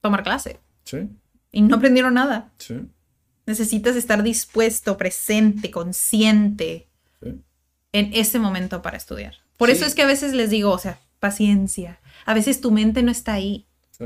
[0.00, 0.60] tomar clase.
[0.84, 1.08] Sí.
[1.52, 2.50] Y no aprendieron nada.
[2.58, 2.76] Sí.
[3.46, 6.88] Necesitas estar dispuesto, presente, consciente
[7.92, 9.34] en ese momento para estudiar.
[9.56, 11.98] Por eso es que a veces les digo, o sea, paciencia.
[12.26, 13.66] A veces tu mente no está ahí.
[13.90, 14.04] Sí.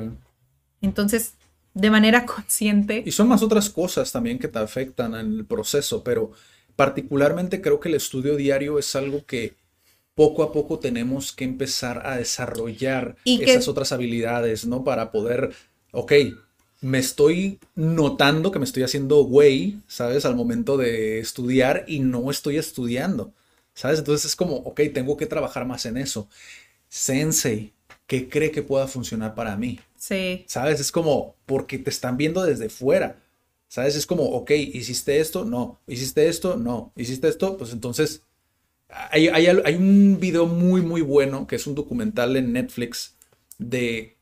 [0.80, 1.34] Entonces,
[1.74, 3.02] de manera consciente.
[3.04, 6.32] Y son más otras cosas también que te afectan en el proceso, pero
[6.76, 9.54] particularmente creo que el estudio diario es algo que
[10.14, 14.84] poco a poco tenemos que empezar a desarrollar esas otras habilidades, ¿no?
[14.84, 15.52] Para poder,
[15.92, 16.12] ok,
[16.82, 20.24] me estoy notando que me estoy haciendo güey, ¿sabes?
[20.24, 23.32] Al momento de estudiar y no estoy estudiando,
[23.74, 24.00] ¿sabes?
[24.00, 26.28] Entonces es como, ok, tengo que trabajar más en eso.
[26.88, 27.72] Sensei,
[28.06, 29.80] ¿qué cree que pueda funcionar para mí?
[30.02, 30.44] Sí.
[30.48, 30.80] ¿Sabes?
[30.80, 33.22] Es como, porque te están viendo desde fuera.
[33.68, 33.94] ¿Sabes?
[33.94, 35.80] Es como, ok, hiciste esto, no.
[35.86, 36.92] Hiciste esto, no.
[36.96, 38.22] Hiciste esto, pues entonces.
[38.88, 43.14] Hay, hay un video muy, muy bueno que es un documental en Netflix
[43.58, 44.16] de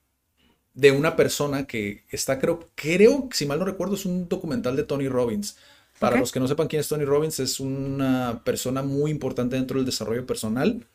[0.74, 4.84] de una persona que está, creo, creo, si mal no recuerdo, es un documental de
[4.84, 5.56] Tony Robbins.
[5.98, 9.76] Para los que no sepan quién es Tony Robbins, es una persona muy importante dentro
[9.76, 10.86] del desarrollo personal.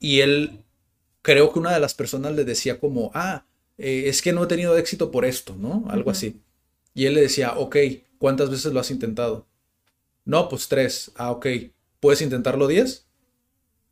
[0.00, 0.62] Y él,
[1.20, 3.44] creo que una de las personas le decía como, ah,
[3.78, 5.84] eh, es que no he tenido éxito por esto, ¿no?
[5.88, 6.40] Algo así.
[6.94, 7.76] Y él le decía, ok,
[8.18, 9.46] ¿cuántas veces lo has intentado?
[10.24, 11.12] No, pues tres.
[11.16, 11.46] Ah, ok.
[12.00, 13.08] ¿Puedes intentarlo diez?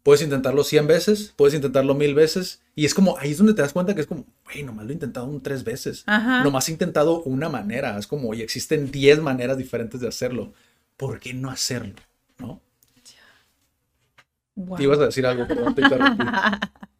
[0.06, 2.62] Puedes intentarlo 100 veces, puedes intentarlo mil veces.
[2.76, 4.92] Y es como, ahí es donde te das cuenta que es como, güey, nomás lo
[4.92, 6.04] he intentado un tres veces.
[6.06, 7.98] Nomás he intentado una manera.
[7.98, 10.52] Es como, y existen 10 maneras diferentes de hacerlo.
[10.96, 11.96] ¿Por qué no hacerlo?
[12.38, 12.60] ¿No?
[14.76, 15.82] Te ibas a decir algo, perdón, te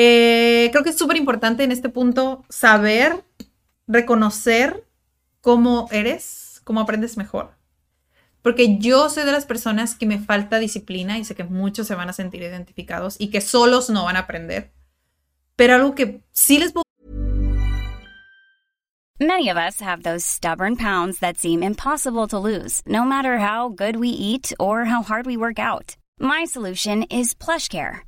[0.00, 3.24] eh, creo que es súper importante en este punto saber,
[3.88, 4.86] reconocer
[5.40, 7.50] cómo eres, cómo aprendes mejor.
[8.40, 11.96] Porque yo soy de las personas que me falta disciplina y sé que muchos se
[11.96, 14.70] van a sentir identificados y que solos no van a aprender.
[15.56, 16.72] Pero algo que sí les
[19.18, 23.68] Many of us have those stubborn pounds that seem impossible to lose, no matter how
[23.68, 25.96] good we eat or how hard we work out.
[26.20, 28.07] My solution is PlushCare.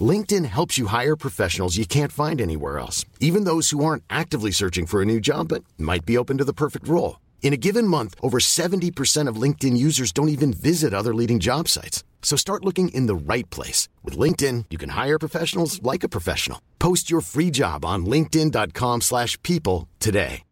[0.00, 4.52] LinkedIn helps you hire professionals you can't find anywhere else, even those who aren't actively
[4.52, 7.18] searching for a new job but might be open to the perfect role.
[7.42, 11.66] In a given month, over 70% of LinkedIn users don't even visit other leading job
[11.66, 12.04] sites.
[12.22, 13.88] So start looking in the right place.
[14.04, 16.60] With LinkedIn, you can hire professionals like a professional.
[16.78, 20.44] Post your free job on linkedin.com slash people today.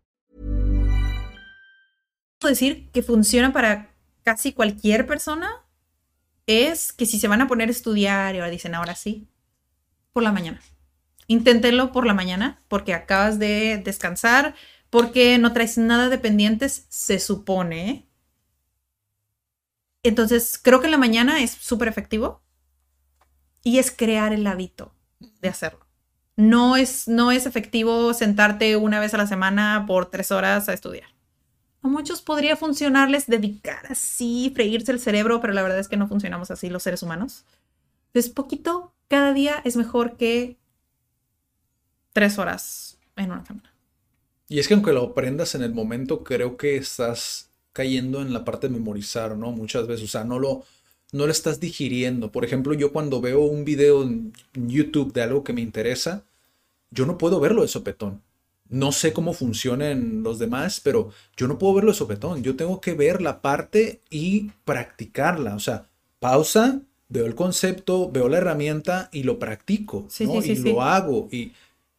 [2.40, 3.90] decir que funciona para
[4.22, 5.48] casi cualquier persona
[6.46, 9.26] es que si se van a poner a estudiar y ahora dicen, ahora sí,
[10.20, 10.60] la mañana.
[11.26, 14.54] Inténtenlo por la mañana porque acabas de descansar,
[14.90, 18.08] porque no traes nada de pendientes, se supone.
[20.02, 22.42] Entonces, creo que en la mañana es súper efectivo
[23.62, 24.94] y es crear el hábito
[25.40, 25.86] de hacerlo.
[26.36, 30.72] No es, no es efectivo sentarte una vez a la semana por tres horas a
[30.72, 31.10] estudiar.
[31.82, 36.08] A muchos podría funcionarles dedicar así, freírse el cerebro, pero la verdad es que no
[36.08, 37.44] funcionamos así los seres humanos.
[38.06, 40.56] Entonces, poquito cada día es mejor que
[42.12, 43.72] tres horas en una semana.
[44.48, 48.44] Y es que aunque lo aprendas en el momento, creo que estás cayendo en la
[48.44, 49.52] parte de memorizar, ¿no?
[49.52, 50.64] Muchas veces, o sea, no lo,
[51.12, 52.32] no lo estás digiriendo.
[52.32, 56.24] Por ejemplo, yo cuando veo un video en YouTube de algo que me interesa,
[56.90, 58.22] yo no puedo verlo de sopetón.
[58.70, 62.42] No sé cómo funcionan los demás, pero yo no puedo verlo de sopetón.
[62.42, 65.54] Yo tengo que ver la parte y practicarla.
[65.54, 65.88] O sea,
[66.20, 70.42] pausa, veo el concepto, veo la herramienta y lo practico, ¿no?
[70.42, 71.28] y lo hago.
[71.30, 71.52] Y,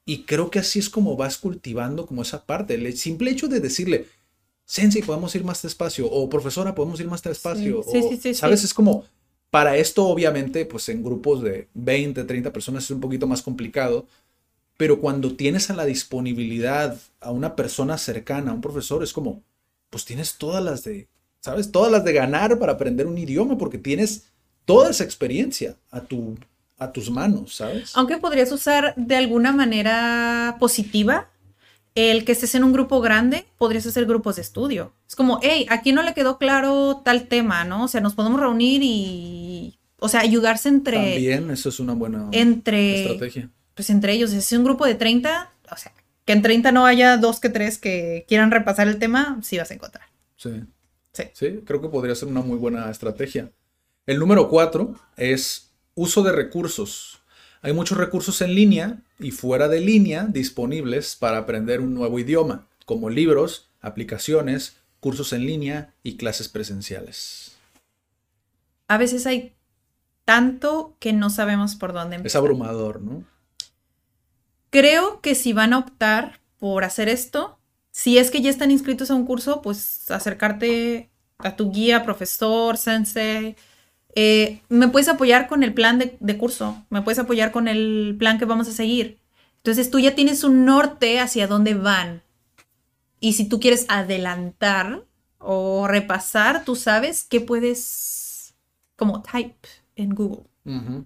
[0.05, 2.75] y, creo que así es como vas cultivando como esa parte.
[2.75, 4.07] El simple hecho de decirle,
[4.65, 7.79] Sensei, podemos ir más despacio, o profesora, podemos ir más despacio.
[7.79, 8.63] O, ¿Sabes?
[8.63, 9.03] Es como,
[9.49, 14.05] para esto obviamente, pues en grupos de 20, 30 personas es un poquito más complicado,
[14.77, 19.43] pero cuando tienes a la disponibilidad a una persona cercana, a un profesor, es como,
[19.89, 21.07] pues tienes todas las de,
[21.39, 21.71] ¿sabes?
[21.71, 24.31] Todas las de ganar para aprender un idioma porque tienes
[24.69, 26.37] toda esa experiencia a, tu,
[26.77, 27.91] a tus manos, ¿sabes?
[27.95, 31.31] Aunque podrías usar de alguna manera positiva
[31.95, 34.93] el que estés en un grupo grande, podrías hacer grupos de estudio.
[35.07, 37.85] Es como, hey, aquí no le quedó claro tal tema, ¿no?
[37.85, 40.97] O sea, nos podemos reunir y, o sea, ayudarse entre...
[40.97, 43.49] También, eso es una buena entre, estrategia.
[43.73, 45.91] Pues entre ellos, si es un grupo de 30, o sea,
[46.25, 49.71] que en 30 no haya dos que tres que quieran repasar el tema, sí vas
[49.71, 50.05] a encontrar.
[50.35, 50.61] Sí.
[51.11, 51.23] Sí.
[51.33, 53.51] Sí, creo que podría ser una muy buena estrategia.
[54.09, 57.19] El número cuatro es uso de recursos.
[57.61, 62.65] Hay muchos recursos en línea y fuera de línea disponibles para aprender un nuevo idioma,
[62.87, 67.51] como libros, aplicaciones, cursos en línea y clases presenciales.
[68.87, 69.53] A veces hay
[70.25, 72.39] tanto que no sabemos por dónde Es empezar.
[72.39, 73.23] abrumador, ¿no?
[74.71, 77.59] Creo que si van a optar por hacer esto,
[77.91, 82.75] si es que ya están inscritos a un curso, pues acercarte a tu guía, profesor,
[82.75, 83.55] sensei.
[84.21, 88.17] Eh, me puedes apoyar con el plan de, de curso, me puedes apoyar con el
[88.19, 89.17] plan que vamos a seguir.
[89.59, 92.21] Entonces tú ya tienes un norte hacia dónde van.
[93.21, 95.05] Y si tú quieres adelantar
[95.37, 98.55] o repasar, tú sabes que puedes
[98.97, 100.43] como type en Google,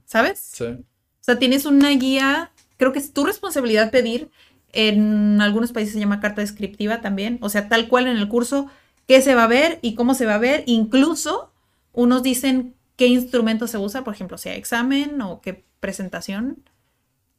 [0.06, 0.40] ¿sabes?
[0.40, 0.66] Sí.
[0.66, 0.84] O
[1.22, 4.32] sea, tienes una guía, creo que es tu responsabilidad pedir,
[4.72, 8.70] en algunos países se llama carta descriptiva también, o sea, tal cual en el curso,
[9.06, 11.52] qué se va a ver y cómo se va a ver, incluso
[11.92, 16.64] unos dicen qué instrumento se usa, por ejemplo, hay examen o qué presentación,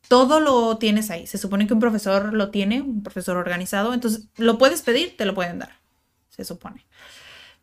[0.09, 1.27] todo lo tienes ahí.
[1.27, 5.25] Se supone que un profesor lo tiene, un profesor organizado, entonces lo puedes pedir, te
[5.27, 5.81] lo pueden dar,
[6.29, 6.87] se supone.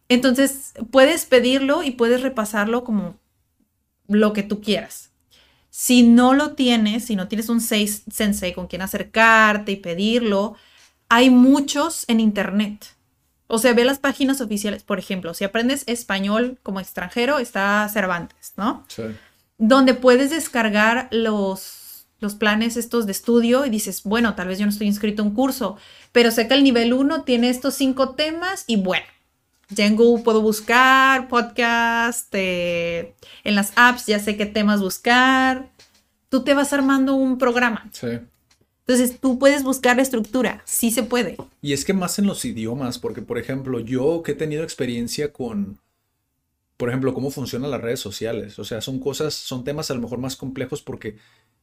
[0.09, 3.17] Entonces, puedes pedirlo y puedes repasarlo como
[4.07, 5.11] lo que tú quieras.
[5.69, 10.55] Si no lo tienes, si no tienes un sensei con quien acercarte y pedirlo,
[11.07, 12.87] hay muchos en internet.
[13.53, 14.83] O sea, ve las páginas oficiales.
[14.83, 18.85] Por ejemplo, si aprendes español como extranjero, está Cervantes, ¿no?
[18.87, 19.03] Sí.
[19.57, 24.65] Donde puedes descargar los, los planes estos de estudio y dices, bueno, tal vez yo
[24.65, 25.75] no estoy inscrito a un curso,
[26.13, 29.05] pero sé que el nivel 1 tiene estos cinco temas y bueno,
[29.67, 35.69] ya en Google puedo buscar podcast, eh, en las apps ya sé qué temas buscar.
[36.29, 37.89] Tú te vas armando un programa.
[37.91, 38.19] Sí.
[38.91, 41.37] Entonces tú puedes buscar la estructura, sí se puede.
[41.61, 45.31] Y es que más en los idiomas, porque por ejemplo, yo que he tenido experiencia
[45.31, 45.79] con,
[46.77, 50.01] por ejemplo, cómo funcionan las redes sociales, o sea, son cosas, son temas a lo
[50.01, 51.17] mejor más complejos porque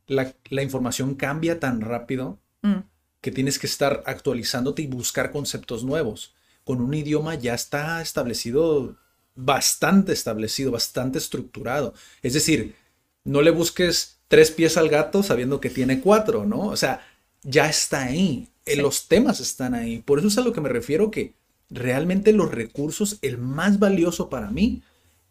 [0.07, 2.79] la, la información cambia tan rápido Mm,
[3.21, 6.35] que tienes que estar actualizándote y buscar conceptos nuevos.
[6.65, 8.97] Con un idioma ya está establecido,
[9.35, 11.95] bastante establecido, bastante estructurado.
[12.23, 12.77] Es decir,
[13.25, 16.61] no le busques tres pies al gato sabiendo que tiene cuatro, ¿no?
[16.69, 17.08] O sea,
[17.43, 18.49] ya está ahí.
[18.67, 18.83] Eh, Sí.
[18.83, 20.01] Los temas están ahí.
[20.01, 21.35] Por eso es a lo que me refiero que
[21.71, 24.83] realmente los recursos, el más valioso para mí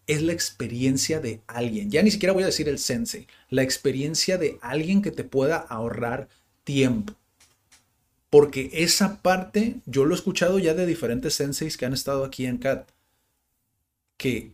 [0.08, 1.92] es la experiencia de alguien.
[1.92, 5.58] Ya ni siquiera voy a decir el sensei, la experiencia de alguien que te pueda
[5.58, 6.30] ahorrar
[6.64, 7.14] tiempo.
[8.30, 12.46] Porque esa parte yo lo he escuchado ya de diferentes senseis que han estado aquí
[12.46, 12.90] en CAT,
[14.18, 14.54] que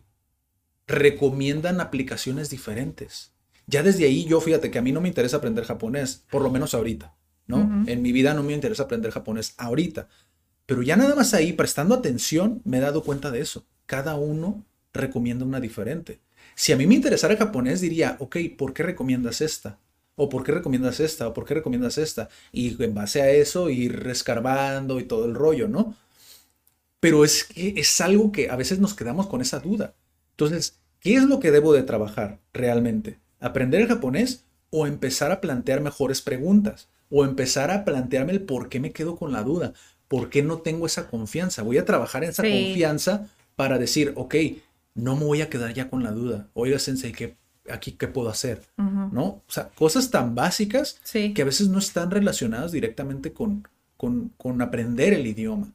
[0.86, 3.32] recomiendan aplicaciones diferentes.
[3.66, 6.50] Ya desde ahí yo fíjate que a mí no me interesa aprender japonés, por lo
[6.50, 7.14] menos ahorita,
[7.46, 7.84] ¿no?
[7.86, 10.08] En mi vida no me interesa aprender japonés ahorita.
[10.66, 13.66] Pero ya nada más ahí, prestando atención, me he dado cuenta de eso.
[13.86, 16.20] Cada uno recomienda una diferente.
[16.54, 19.78] Si a mí me interesara el japonés, diría, ok, ¿por qué recomiendas esta?
[20.16, 21.28] ¿O por qué recomiendas esta?
[21.28, 22.28] ¿O por qué recomiendas esta?
[22.52, 25.96] Y en base a eso ir rescarbando y todo el rollo, ¿no?
[27.00, 29.94] Pero es que es algo que a veces nos quedamos con esa duda.
[30.30, 33.18] Entonces, ¿qué es lo que debo de trabajar realmente?
[33.40, 36.88] ¿Aprender el japonés o empezar a plantear mejores preguntas?
[37.16, 39.72] O empezar a plantearme el por qué me quedo con la duda,
[40.08, 41.62] por qué no tengo esa confianza.
[41.62, 42.50] Voy a trabajar en esa Sí.
[42.66, 44.34] confianza para decir, ok,
[44.94, 46.48] no me voy a quedar ya con la duda.
[46.54, 47.36] Oiga, sensei, ¿qué,
[47.70, 48.62] aquí qué puedo hacer?
[48.76, 49.24] ¿No?
[49.24, 51.32] O sea, cosas tan básicas Sí.
[51.34, 55.72] que a veces no están relacionadas directamente con, con, con aprender el idioma,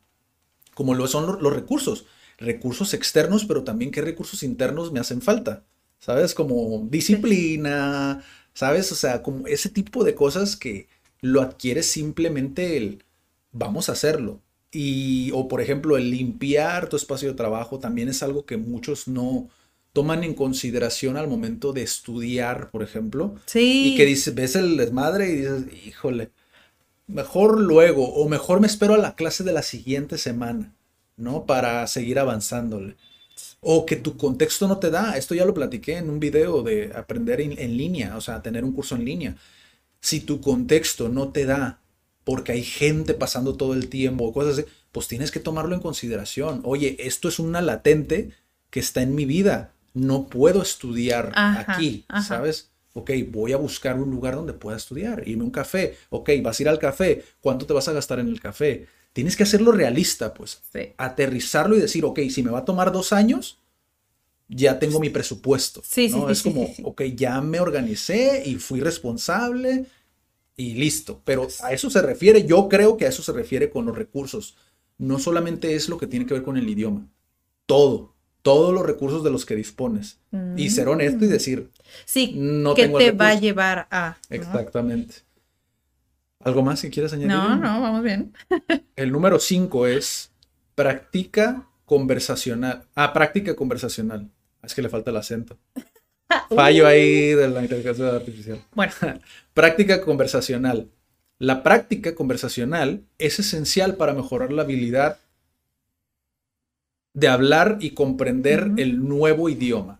[0.73, 2.05] como lo son lo- los recursos,
[2.37, 5.63] recursos externos, pero también qué recursos internos me hacen falta,
[5.99, 6.33] ¿sabes?
[6.33, 6.85] Como
[7.33, 8.21] disciplina,
[8.53, 8.91] ¿sabes?
[8.91, 10.87] O sea, como ese tipo de cosas que
[11.21, 13.03] lo adquieres simplemente el
[13.51, 14.41] vamos a hacerlo.
[14.71, 19.07] Y, o por ejemplo, el limpiar tu espacio de trabajo también es algo que muchos
[19.07, 19.49] no
[19.93, 23.35] toman en consideración al momento de estudiar, por ejemplo.
[23.45, 23.93] Sí.
[23.93, 26.29] Y que dices, ves el desmadre y dices, híjole,
[27.07, 30.75] mejor luego o mejor me espero a la clase de la siguiente semana,
[31.17, 31.45] ¿no?
[31.45, 32.95] Para seguir avanzándole.
[33.61, 35.17] O que tu contexto no te da.
[35.17, 38.63] Esto ya lo platiqué en un video de aprender en, en línea, o sea, tener
[38.63, 39.35] un curso en línea.
[40.01, 41.81] Si tu contexto no te da,
[42.23, 45.81] porque hay gente pasando todo el tiempo o cosas así, pues tienes que tomarlo en
[45.81, 46.61] consideración.
[46.63, 48.31] Oye, esto es una latente
[48.69, 49.73] que está en mi vida.
[49.93, 52.21] No puedo estudiar Ajá, aquí, ajá.
[52.23, 52.71] ¿sabes?
[52.93, 55.97] Ok, voy a buscar un lugar donde pueda estudiar, irme a un café.
[56.09, 57.23] Ok, vas a ir al café.
[57.39, 58.87] ¿Cuánto te vas a gastar en el café?
[59.13, 60.61] Tienes que hacerlo realista, pues.
[60.71, 60.93] Sí.
[60.97, 63.59] Aterrizarlo y decir, ok, si me va a tomar dos años,
[64.49, 65.81] ya tengo mi presupuesto.
[65.85, 66.25] Sí, ¿no?
[66.25, 69.85] sí, Es sí, como, ok, ya me organicé y fui responsable
[70.57, 71.21] y listo.
[71.23, 74.57] Pero a eso se refiere, yo creo que a eso se refiere con los recursos.
[74.97, 77.07] No solamente es lo que tiene que ver con el idioma,
[77.65, 80.19] todo, todos los recursos de los que dispones.
[80.57, 81.69] Y ser honesto y decir,
[82.05, 84.17] Sí, No que tengo te va a llevar a.
[84.29, 84.35] ¿no?
[84.35, 85.15] exactamente.
[86.43, 87.31] ¿Algo más que quieras añadir?
[87.31, 88.33] No, no, vamos bien.
[88.95, 90.31] El número 5 es
[90.75, 92.85] práctica conversacional.
[92.95, 94.29] Ah, práctica conversacional.
[94.63, 95.57] Es que le falta el acento.
[96.55, 98.63] Fallo ahí de la inteligencia artificial.
[98.75, 98.93] Bueno,
[99.53, 100.89] Práctica conversacional.
[101.37, 105.19] La práctica conversacional es esencial para mejorar la habilidad
[107.13, 109.99] de hablar y comprender el nuevo idioma.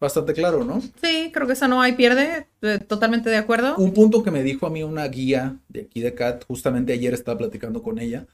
[0.00, 0.80] Bastante claro, ¿no?
[1.02, 2.46] sí, creo que esa no hay pierde.
[2.62, 3.76] eh, Totalmente de acuerdo.
[3.76, 7.12] Un punto que me dijo a mí una guía de aquí de CAT, justamente ayer
[7.12, 8.26] estaba platicando con ella,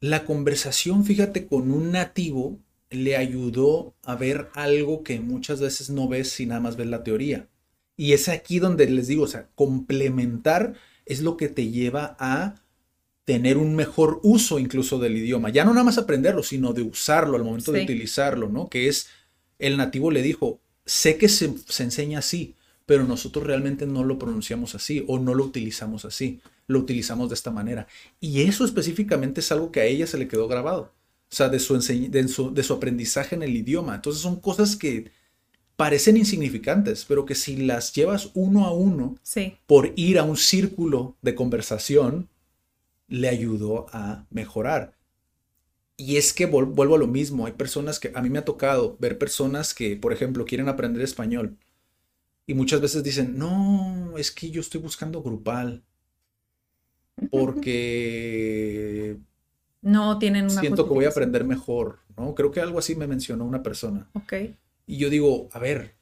[0.00, 2.58] la conversación, fíjate, con un nativo
[2.94, 7.04] le ayudó a ver algo que muchas veces no ves si nada más ves la
[7.04, 7.48] teoría.
[7.96, 10.74] Y es aquí donde les digo, o sea, complementar
[11.06, 12.56] es lo que te lleva a
[13.24, 15.50] tener un mejor uso incluso del idioma.
[15.50, 18.68] Ya no nada más aprenderlo, sino de usarlo al momento de utilizarlo, ¿no?
[18.68, 19.08] Que es,
[19.58, 24.18] el nativo le dijo, sé que se, se enseña así, pero nosotros realmente no lo
[24.18, 27.86] pronunciamos así o no lo utilizamos así, lo utilizamos de esta manera.
[28.20, 30.92] Y eso específicamente es algo que a ella se le quedó grabado,
[31.32, 33.94] o sea, de su, de su, de su aprendizaje en el idioma.
[33.94, 35.10] Entonces son cosas que
[35.76, 40.36] parecen insignificantes, pero que si las llevas uno a uno Sí, por ir a un
[40.36, 42.28] círculo de conversación,
[43.08, 44.94] le ayudó a mejorar.
[45.96, 48.96] Y es que vuelvo a lo mismo, hay personas que, a mí me ha tocado
[49.00, 51.56] ver personas que, por ejemplo, quieren aprender español
[52.46, 55.82] y muchas veces dicen, no, es que yo estoy buscando grupal
[57.30, 59.16] porque
[59.82, 62.34] no tienen una siento que voy a aprender mejor, ¿no?
[62.34, 64.08] Creo que algo así me mencionó una persona.
[64.14, 64.32] Ok.
[64.86, 65.96] Y yo digo, a ver,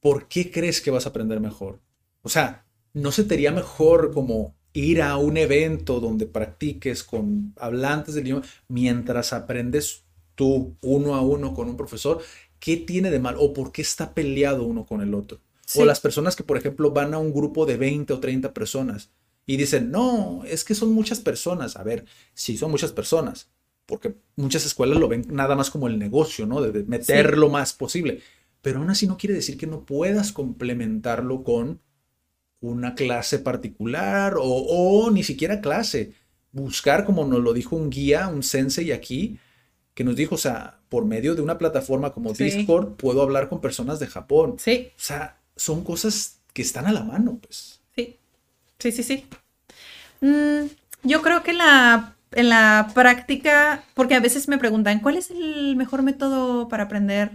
[0.00, 1.78] ¿por qué crees que vas a aprender mejor?
[2.22, 7.54] O sea, ¿no se te haría mejor como ir a un evento donde practiques con
[7.58, 12.20] hablantes del idioma mientras aprendes tú uno a uno con un profesor?
[12.58, 15.38] ¿Qué tiene de mal o por qué está peleado uno con el otro?
[15.64, 15.80] Sí.
[15.80, 19.10] O las personas que, por ejemplo, van a un grupo de 20 o 30 personas
[19.52, 21.74] y dicen, no, es que son muchas personas.
[21.76, 23.50] A ver, sí son muchas personas,
[23.84, 26.62] porque muchas escuelas lo ven nada más como el negocio, ¿no?
[26.62, 28.20] De, meter lo más posible.
[28.62, 31.80] Pero aún así no quiere decir que no puedas complementarlo con
[32.60, 36.12] una clase particular o, o ni siquiera clase.
[36.52, 39.40] Buscar, como nos lo dijo un guía, un sensei aquí,
[39.94, 42.44] que nos dijo, o sea, por medio de una plataforma como Sí.
[42.44, 44.54] Discord, puedo hablar con personas de Japón.
[44.60, 47.80] Sí, O sea, son cosas que están a la mano, pues.
[47.96, 48.16] sí.
[48.78, 49.26] Sí, sí, sí.
[50.20, 50.66] Mm,
[51.02, 55.76] yo creo que la, en la práctica, porque a veces me preguntan, ¿cuál es el
[55.76, 57.30] mejor método para aprender?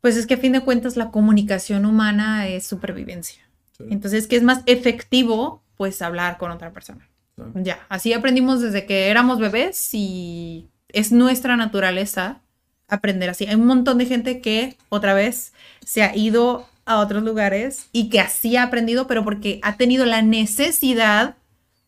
[0.00, 3.42] Pues es que a fin de cuentas la comunicación humana es supervivencia.
[3.76, 3.84] Sí.
[3.90, 5.62] Entonces, ¿qué es más efectivo?
[5.76, 7.08] Pues hablar con otra persona.
[7.36, 7.42] Sí.
[7.56, 12.40] Ya, así aprendimos desde que éramos bebés y es nuestra naturaleza
[12.88, 13.46] aprender así.
[13.46, 15.52] Hay un montón de gente que otra vez
[15.84, 20.06] se ha ido a otros lugares y que así ha aprendido, pero porque ha tenido
[20.06, 21.36] la necesidad,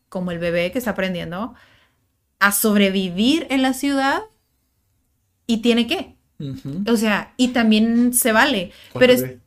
[0.09, 1.53] como el bebé que está aprendiendo,
[2.39, 4.21] a sobrevivir en la ciudad
[5.47, 6.15] y tiene que.
[6.39, 6.83] Ujú.
[6.91, 8.71] O sea, y también se vale.
[8.91, 9.39] ¿Cuál Pero es, bebé?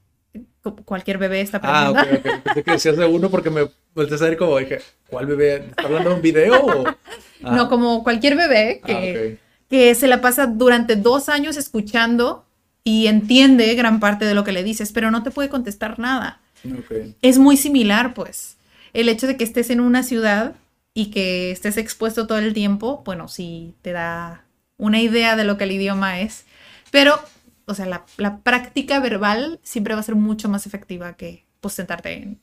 [0.84, 2.18] cualquier bebé está Ah, aprendiendo.
[2.20, 2.42] ok, ok.
[2.44, 5.56] Pensé que decías de uno porque me volteé a saber como dije, ¿cuál bebé?
[5.70, 6.84] ¿Está hablando de un video o...?
[7.44, 9.40] Ah, No, como cualquier bebé que, ah, ok.
[9.68, 12.44] que se la pasa durante dos años escuchando
[12.84, 16.40] y entiende gran parte de lo que le dices, pero no te puede contestar nada.
[16.64, 17.16] Ok.
[17.20, 18.56] Es muy similar, pues.
[18.92, 20.54] El hecho de que estés en una ciudad
[20.94, 24.44] y que estés expuesto todo el tiempo, bueno, sí te da
[24.76, 26.44] una idea de lo que el idioma es,
[26.90, 27.18] pero,
[27.66, 28.04] o sea, la,
[28.42, 32.40] práctica verbal siempre va a ser mucho más efectiva que pues sentarte en,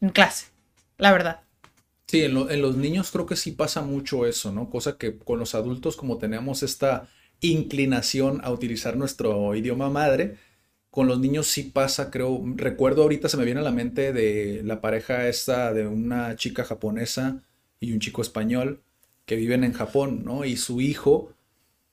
[0.00, 0.46] en clase,
[0.98, 1.40] la verdad.
[2.06, 4.70] Sí, en, lo- en los niños creo que sí pasa mucho eso, ¿no?
[4.70, 7.08] Cosa que con los adultos, como tenemos esta
[7.40, 10.38] inclinación a utilizar nuestro idioma madre,
[10.94, 12.40] con los niños sí pasa, creo.
[12.54, 16.62] Recuerdo ahorita se me viene a la mente de la pareja esta de una chica
[16.62, 17.42] japonesa
[17.80, 18.80] y un chico español
[19.26, 20.44] que viven en Japón, ¿no?
[20.44, 21.34] Y su hijo,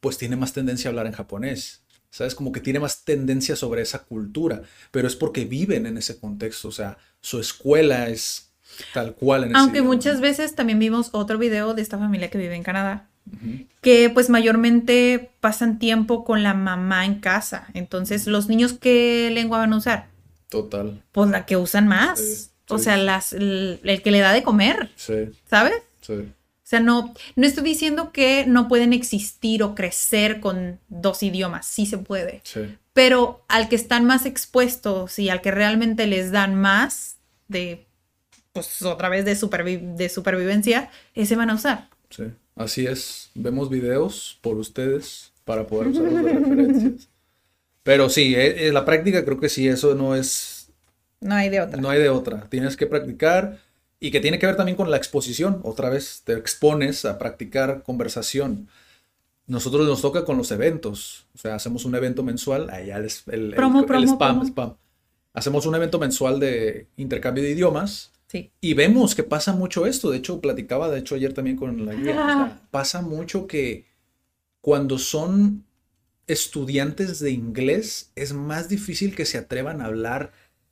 [0.01, 1.81] pues tiene más tendencia a hablar en japonés.
[2.11, 2.35] ¿sabes?
[2.35, 6.67] Como que tiene más tendencia sobre esa cultura, pero es porque viven en ese contexto,
[6.67, 8.51] o sea, su escuela es
[8.93, 12.29] tal cual en ese Aunque idioma, muchas veces también vimos otro video de esta familia
[12.29, 13.09] que vive en Canadá,
[13.81, 17.67] que pues mayormente pasan tiempo con la mamá en casa.
[17.73, 20.07] Entonces, ¿los niños qué lengua van a usar?
[20.49, 22.19] Total, Pues la que usan más.
[22.19, 25.73] Sí, o sea, las, el, el que le da de comer, sí, ¿sabes?
[26.01, 26.13] sí.
[26.13, 31.65] O sea, no, no estoy diciendo que no pueden existir o crecer con dos idiomas,
[31.65, 32.39] sí se puede.
[32.45, 37.17] Sí, Pero al que están más expuestos y al que realmente les dan más
[37.49, 37.87] de,
[38.53, 41.89] pues otra vez de, supervi- de supervivencia, ese van a usar.
[42.09, 42.23] sí.
[42.55, 43.29] Así es.
[43.33, 47.09] Vemos videos por ustedes para poder usarlos de referencias.
[47.83, 50.69] Pero sí, eh, eh, la práctica creo que sí, eso no es,
[51.19, 51.81] No hay de otra.
[51.81, 52.47] no hay de otra.
[52.49, 53.57] Tienes que practicar
[53.99, 55.61] y que tiene que ver también con la exposición.
[55.63, 58.67] Otra vez te expones a practicar conversación.
[59.47, 61.25] Nosotros nos toca con los eventos.
[61.33, 62.69] O sea, hacemos un evento mensual.
[62.69, 64.45] Allá el, el- el- Promo, el promo, spam, promo.
[64.45, 64.73] spam.
[65.33, 68.11] Hacemos un evento mensual de intercambio de idiomas.
[68.31, 68.51] Sí.
[68.61, 70.09] Y vemos que pasa mucho esto.
[70.09, 72.11] De hecho, platicaba, de hecho, ayer también con la guía.
[72.11, 73.85] o sea, pasa mucho que
[74.61, 75.65] cuando son
[76.27, 80.31] estudiantes de inglés, es más difícil que se atrevan a hablar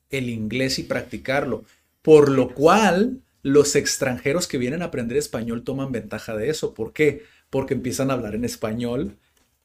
[0.09, 1.65] el inglés y practicarlo.
[2.01, 6.73] Por lo cual, los extranjeros que vienen a aprender español toman ventaja de eso.
[6.73, 7.23] ¿Por qué?
[7.49, 9.17] Porque empiezan a hablar en español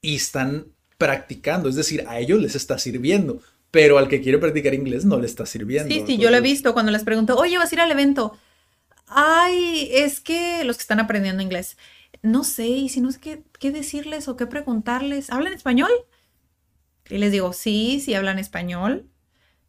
[0.02, 0.66] y están
[0.98, 1.68] practicando.
[1.68, 3.40] Es decir, a ellos les está sirviendo.
[3.74, 5.92] Pero al que quiere practicar inglés no le está sirviendo.
[5.92, 8.38] Sí, sí, yo lo he visto cuando les pregunto, oye, ¿vas a ir al evento?
[9.08, 11.76] Ay, es que los que están aprendiendo inglés,
[12.22, 15.90] no sé, y si no sé qué, qué decirles o qué preguntarles, ¿hablan español?
[17.10, 19.10] Y les digo, sí, sí hablan español,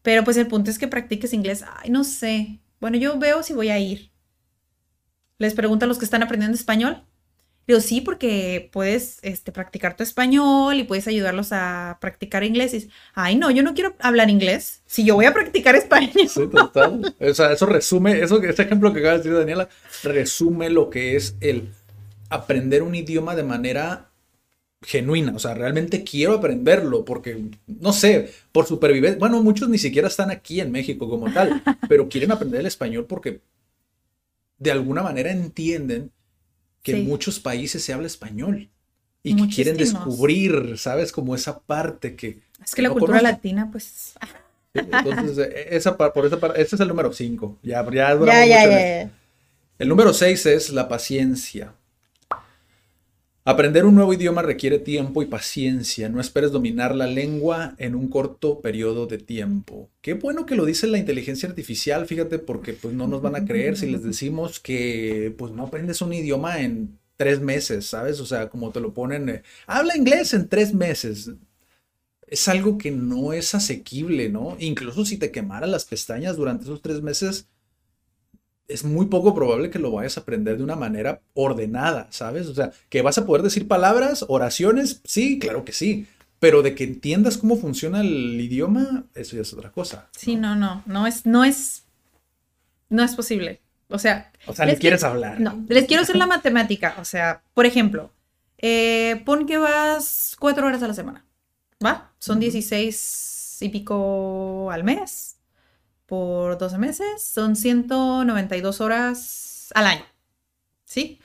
[0.02, 1.64] pero pues el punto es que practiques inglés.
[1.78, 2.60] Ay, no sé.
[2.80, 4.12] Bueno, yo veo si voy a ir.
[5.38, 7.04] Les pregunto a los que están aprendiendo español.
[7.66, 12.74] Digo, sí, porque puedes este, practicar tu español y puedes ayudarlos a practicar inglés.
[12.74, 14.82] Y, Ay, no, yo no quiero hablar inglés.
[14.86, 16.12] Si yo voy a practicar español.
[16.28, 17.14] Sí, total.
[17.18, 19.68] O sea, eso resume, eso, ese ejemplo que acaba de decir Daniela,
[20.04, 21.70] resume lo que es el
[22.28, 24.10] aprender un idioma de manera
[24.82, 25.32] genuina.
[25.34, 29.18] O sea, realmente quiero aprenderlo porque, no sé, por supervivencia.
[29.18, 33.06] Bueno, muchos ni siquiera están aquí en México como tal, pero quieren aprender el español
[33.06, 33.40] porque
[34.58, 36.12] de alguna manera entienden
[36.86, 38.70] que en muchos países se habla español
[39.22, 41.10] y que quieren descubrir, ¿sabes?
[41.10, 42.40] Como esa parte que...
[42.64, 44.14] Es que la no cultura latina, pues.
[44.72, 47.58] Entonces, eh, esa, por esa ese es el número 5.
[47.62, 49.10] Ya, ya, Ya, ya.
[49.78, 51.74] El número 6 es la paciencia.
[53.48, 56.08] Aprender un nuevo idioma requiere tiempo y paciencia.
[56.08, 59.88] No esperes dominar la lengua en un corto periodo de tiempo.
[60.00, 63.44] Qué bueno que lo dice la inteligencia artificial, fíjate, porque pues no nos van a
[63.44, 68.18] creer si les decimos que pues no aprendes un idioma en tres meses, ¿sabes?
[68.18, 71.30] O sea, como te lo ponen, eh, habla inglés en tres meses.
[72.26, 74.56] Es algo que no es asequible, ¿no?
[74.58, 77.48] Incluso si te quemaran las pestañas durante esos tres meses,
[78.68, 82.46] es muy poco probable que lo vayas a aprender de una manera ordenada, ¿sabes?
[82.48, 86.06] O sea, que vas a poder decir palabras, oraciones, sí, claro que sí,
[86.38, 90.08] pero de que entiendas cómo funciona el idioma, eso ya es otra cosa.
[90.16, 91.84] Sí, no, no, no es, no es,
[92.88, 93.60] no es posible.
[93.88, 95.40] O sea, O sea, les quieres hablar.
[95.40, 96.96] No, les quiero hacer la matemática.
[96.98, 98.10] O sea, por ejemplo,
[98.58, 101.24] eh, pon que vas cuatro horas a la semana,
[101.84, 102.12] ¿va?
[102.18, 105.35] Son 16 y pico al mes.
[106.06, 110.04] Por 12 meses son 192 horas al año,
[110.84, 111.20] ¿sí?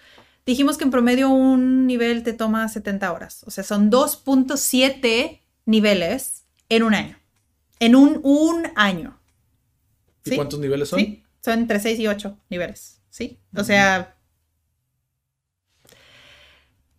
[0.45, 3.43] Dijimos que en promedio un nivel te toma 70 horas.
[3.45, 7.17] O sea, son 2.7 niveles en un año.
[7.79, 9.19] En un, un año.
[10.25, 10.35] ¿Y ¿sí?
[10.35, 10.99] cuántos niveles son?
[10.99, 13.39] Sí, son entre 6 y 8 niveles, ¿sí?
[13.55, 14.15] O sea,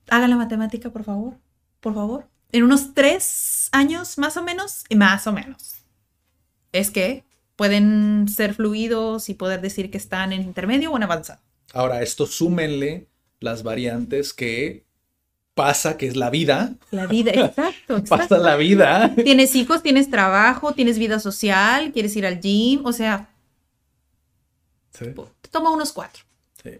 [0.08, 1.34] hagan la matemática, por favor,
[1.80, 2.28] por favor.
[2.52, 5.76] En unos 3 años, más o menos, y más o menos.
[6.72, 7.24] Es que
[7.62, 11.38] pueden ser fluidos y poder decir que están en intermedio o en avanzado.
[11.72, 13.06] Ahora, esto súmenle
[13.38, 14.82] las variantes que
[15.54, 16.74] pasa, que es la vida.
[16.90, 18.38] La vida, exacto, Pasa exacto.
[18.38, 19.14] la vida.
[19.14, 23.28] Tienes hijos, tienes trabajo, tienes vida social, quieres ir al gym, o sea,
[24.90, 25.06] Sí.
[25.52, 26.24] toma unos cuatro.
[26.64, 26.70] Sí.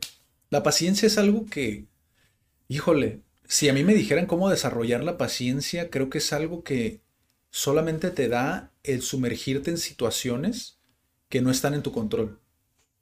[0.51, 1.85] La paciencia es algo que,
[2.67, 6.99] híjole, si a mí me dijeran cómo desarrollar la paciencia, creo que es algo que
[7.53, 10.81] solamente te da el sumergirte en situaciones
[11.31, 12.41] que no están en tu control.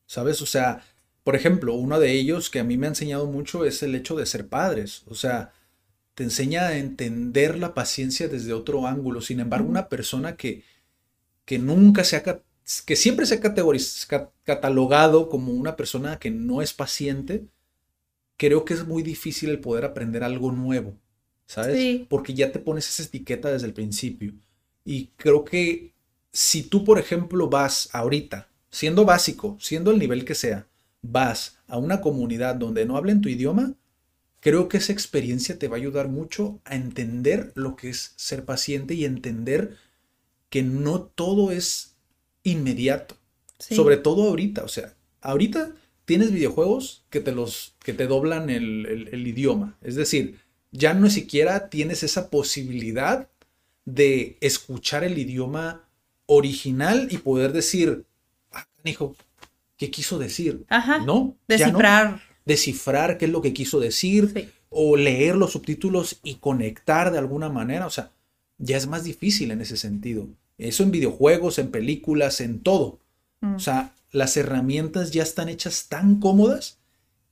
[0.07, 0.43] ¿Sabes?
[0.43, 0.85] O sea,
[1.25, 4.17] por ejemplo, uno de ellos que a mí me ha enseñado mucho es el hecho
[4.17, 5.05] de ser padres.
[5.09, 5.53] O sea,
[6.15, 9.23] te enseña a entender la paciencia desde otro ángulo.
[9.23, 10.65] Sin embargo, una persona que,
[11.45, 12.23] que nunca se ha,
[12.87, 14.07] que siempre se ha categoriz-
[14.45, 17.47] catalogado como una persona que no es paciente,
[18.37, 20.97] creo que es muy difícil el poder aprender algo nuevo.
[21.51, 21.77] ¿Sabes?
[21.79, 22.07] Sí.
[22.09, 24.35] Porque ya te pones esa etiqueta desde el principio.
[24.85, 25.93] Y creo que
[26.33, 30.67] si tú, por ejemplo, vas ahorita, siendo básico, siendo el nivel que sea,
[31.03, 33.75] vas a una comunidad donde no hablen tu idioma,
[34.41, 38.45] creo que esa experiencia te va a ayudar mucho a entender lo que es ser
[38.45, 39.77] paciente y entender
[40.49, 41.95] que no todo es
[42.43, 43.17] inmediato.
[43.59, 43.75] Sí.
[43.77, 45.75] Sobre todo ahorita, o sea, ahorita
[46.05, 49.77] tienes videojuegos que te los que te doblan el, el- el idioma.
[49.83, 50.39] Es decir,
[50.73, 53.29] ya no siquiera tienes esa posibilidad
[53.85, 55.85] de escuchar el idioma
[56.27, 58.05] original y poder decir,
[58.53, 59.17] ah, hijo,
[59.77, 60.65] ¿qué quiso decir?
[60.69, 60.99] Ajá.
[60.99, 61.37] No.
[61.49, 62.23] Descifrar.
[62.45, 64.49] Descifrar qué es lo que quiso decir Sí.
[64.69, 67.87] o leer los subtítulos y conectar de alguna manera.
[67.87, 68.13] O sea,
[68.59, 70.29] ya es más difícil en ese sentido.
[70.59, 73.01] Eso en videojuegos, en películas, en todo.
[73.41, 73.55] Mm.
[73.55, 76.79] O sea, las herramientas ya están hechas tan cómodas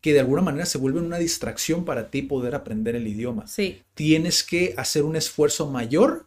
[0.01, 3.47] que de alguna manera se vuelven una distracción para ti poder aprender el idioma.
[3.47, 3.83] Sí.
[3.95, 6.27] Tienes que hacer un esfuerzo mayor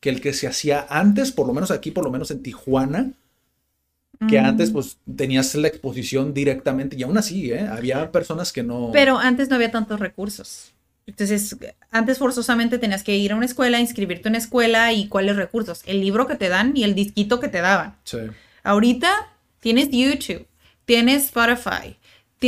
[0.00, 3.12] que el que se hacía antes, por lo menos aquí, por lo menos en Tijuana,
[4.28, 4.44] que Mm.
[4.44, 7.66] antes pues tenías la exposición directamente y aún así, ¿eh?
[7.66, 8.90] Había personas que no...
[8.92, 10.72] Pero antes no había tantos recursos.
[11.06, 11.56] Entonces,
[11.90, 15.82] antes forzosamente tenías que ir a una escuela, inscribirte en una escuela y cuáles recursos.
[15.86, 17.94] El libro que te dan y el disquito que te daban.
[18.04, 18.18] Sí.
[18.64, 19.10] Ahorita
[19.60, 20.46] tienes YouTube,
[20.84, 21.96] tienes Spotify,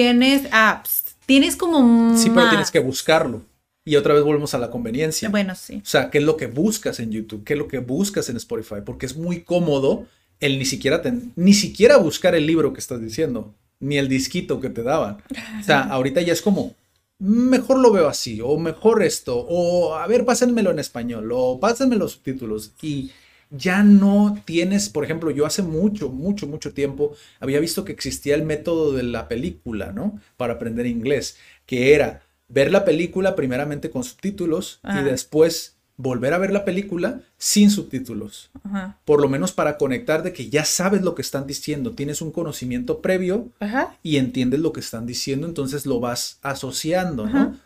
[0.03, 2.51] tienes apps, tienes como Sí, pero más.
[2.51, 3.43] tienes que buscarlo.
[3.85, 5.29] Y otra vez volvemos a la conveniencia.
[5.31, 5.77] Bueno, sí.
[5.83, 7.43] O sea, ¿qué es lo que buscas en YouTube?
[7.45, 8.77] ¿Qué es lo que buscas en Spotify?
[8.85, 10.07] Porque es muy cómodo
[10.41, 14.61] el ni siquiera, ten- ni siquiera buscar el libro que estás diciendo, ni el disquito
[14.61, 15.19] que te daban.
[15.61, 16.75] O sea, ahorita ya es como,
[17.19, 21.97] mejor lo veo así, o mejor esto, o a ver, pásenmelo en español, o pásenme
[21.97, 22.71] los subtítulos.
[22.83, 23.11] Y
[23.51, 28.35] ya no tienes, por ejemplo, yo hace mucho, mucho, mucho tiempo había visto que existía
[28.35, 30.21] el método de la película, ¿no?
[30.37, 31.37] Para aprender inglés,
[31.67, 35.01] que era ver la película primeramente con subtítulos Ajá.
[35.01, 38.51] y después volver a ver la película sin subtítulos.
[38.65, 38.99] Ajá.
[39.05, 42.31] Por lo menos para conectar de que ya sabes lo que están diciendo, tienes un
[42.31, 43.97] conocimiento previo Ajá.
[44.03, 47.57] y entiendes lo que están diciendo, entonces lo vas asociando, ¿no?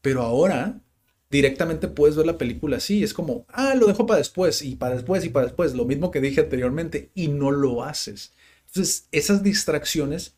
[0.00, 0.80] Pero ahora
[1.32, 4.96] directamente puedes ver la película así, es como, ah, lo dejo para después y para
[4.96, 8.34] después y para después, lo mismo que dije anteriormente, y no lo haces.
[8.68, 10.36] Entonces, esas distracciones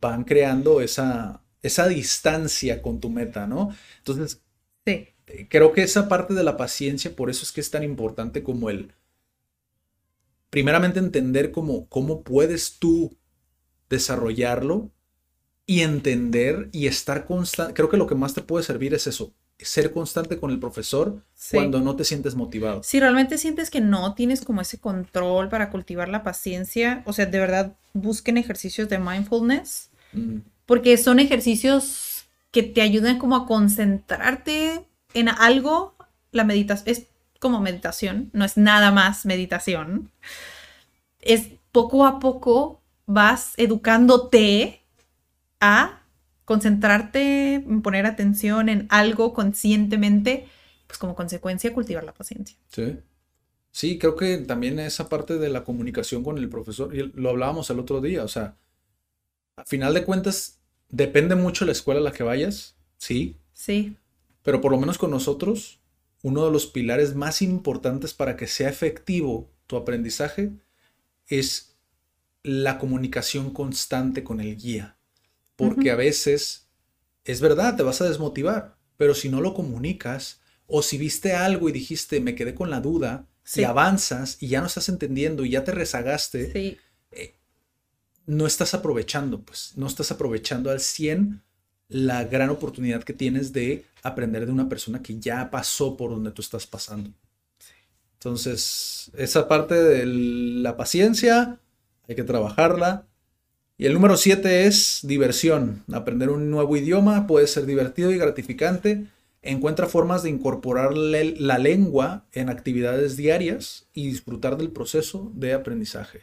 [0.00, 3.70] van creando esa, esa distancia con tu meta, ¿no?
[3.98, 4.42] Entonces,
[4.86, 5.08] Sí.
[5.26, 8.42] eh, creo que esa parte de la paciencia, por eso es que es tan importante
[8.42, 8.92] como el,
[10.50, 13.16] primeramente entender cómo, cómo puedes tú
[13.90, 14.92] desarrollarlo
[15.66, 17.74] y entender y estar constante.
[17.74, 21.22] Creo que lo que más te puede servir es eso, ser constante con el profesor
[21.34, 21.56] Sí.
[21.56, 22.82] cuando no te sientes motivado.
[22.82, 27.26] Si realmente sientes que no tienes como ese control para cultivar la paciencia, o sea,
[27.26, 33.46] de verdad busquen ejercicios de mindfulness, Mm, porque son ejercicios que te ayudan como a
[33.46, 35.94] concentrarte en algo.
[36.32, 37.06] La meditación es
[37.40, 40.10] como meditación, no es nada más meditación.
[41.20, 44.82] Es poco a poco vas educándote
[45.60, 46.00] a
[46.46, 50.48] concentrarte, en poner atención en algo conscientemente,
[50.86, 52.56] pues como consecuencia cultivar la paciencia.
[52.68, 52.96] Sí.
[53.72, 57.68] Sí, creo que también esa parte de la comunicación con el profesor, y lo hablábamos
[57.68, 58.56] el otro día, o sea,
[59.56, 63.96] a final de cuentas, depende mucho la escuela a la que vayas, sí, Sí,
[64.42, 65.80] pero por lo menos con nosotros,
[66.22, 70.52] uno de los pilares más importantes para que sea efectivo tu aprendizaje
[71.26, 71.76] es
[72.42, 74.95] la comunicación constante con el guía.
[75.56, 76.68] Porque a veces,
[77.24, 81.68] es verdad, te vas a desmotivar, pero si no lo comunicas o si viste algo
[81.68, 83.60] y dijiste, me quedé con la duda, Sí.
[83.60, 86.78] y avanzas y ya no estás entendiendo y ya te rezagaste, sí,
[88.26, 91.42] no estás aprovechando, pues, no estás aprovechando al 100
[91.88, 96.32] la gran oportunidad que tienes de aprender de una persona que ya pasó por donde
[96.32, 97.12] tú estás pasando.
[98.14, 101.60] Entonces, esa parte de la paciencia,
[102.08, 103.06] hay que trabajarla.
[103.78, 105.84] Y el número 7 es diversión.
[105.92, 109.06] Aprender un nuevo idioma puede ser divertido y gratificante.
[109.42, 116.22] Encuentra formas de incorporarle la lengua en actividades diarias y disfrutar del proceso de aprendizaje.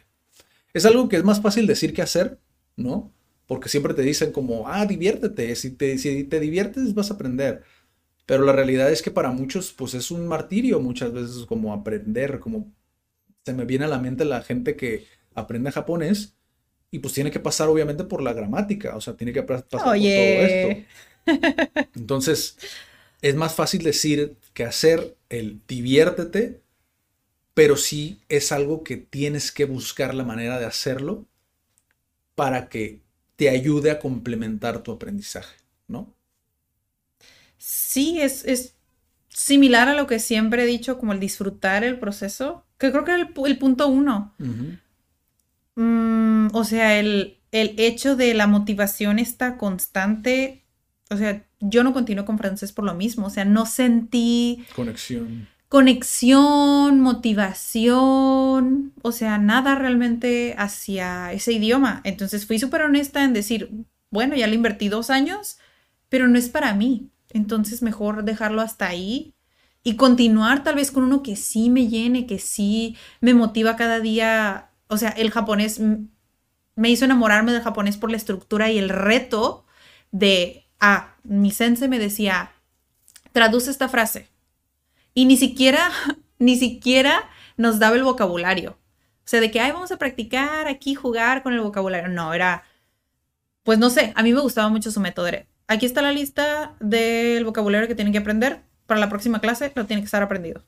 [0.72, 2.40] Es algo que es más fácil decir que hacer,
[2.76, 3.12] ¿no?
[3.46, 7.62] Porque siempre te dicen como, ah, diviértete, si te, si te diviertes vas a aprender.
[8.26, 12.40] Pero la realidad es que para muchos, pues es un martirio muchas veces como aprender,
[12.40, 12.72] como
[13.44, 16.34] se me viene a la mente la gente que aprende japonés
[16.94, 19.94] y pues tiene que pasar obviamente por la gramática, o sea, tiene que pa- pasar
[19.96, 20.82] por todo esto.
[21.94, 22.56] Entonces,
[23.22, 26.62] es más fácil decir que hacer el diviértete,
[27.54, 31.26] pero sí es algo que tienes que buscar la manera de hacerlo
[32.36, 33.00] para que
[33.36, 35.56] te ayude a complementar tu aprendizaje,
[35.88, 36.14] ¿no?
[37.58, 38.74] sí, es, es
[39.28, 43.12] similar a lo que siempre he dicho, como el disfrutar el proceso, que creo que
[43.12, 44.34] era el, pu- el punto uno.
[44.38, 44.74] Mm,
[46.52, 50.64] o sea, el, el hecho de la motivación está constante.
[51.10, 53.26] O sea, yo no continúo con francés por lo mismo.
[53.26, 55.48] O sea, no sentí Conexión.
[55.68, 62.00] conexión, motivación, o sea, nada realmente hacia ese idioma.
[62.04, 63.70] Entonces fui súper honesta en decir,
[64.10, 65.58] bueno, ya le invertí dos años,
[66.08, 67.10] pero no es para mí.
[67.30, 69.34] Entonces mejor dejarlo hasta ahí
[69.82, 74.00] y continuar tal vez con uno que sí me llene, que sí me motiva cada
[74.00, 74.70] día.
[74.88, 75.80] O sea, el japonés
[76.76, 79.64] me hizo enamorarme del japonés por la estructura y el reto
[80.10, 82.52] de, ah, mi sensei me decía,
[83.32, 84.28] traduce esta frase.
[85.14, 85.90] Y ni siquiera,
[86.38, 88.72] ni siquiera nos daba el vocabulario.
[88.72, 92.08] O sea, de que, ay, vamos a practicar aquí, jugar con el vocabulario.
[92.08, 92.64] No, era,
[93.62, 95.28] pues no sé, a mí me gustaba mucho su método.
[95.66, 98.62] Aquí está la lista del vocabulario que tienen que aprender.
[98.86, 100.62] Para la próxima clase lo tiene que estar aprendido.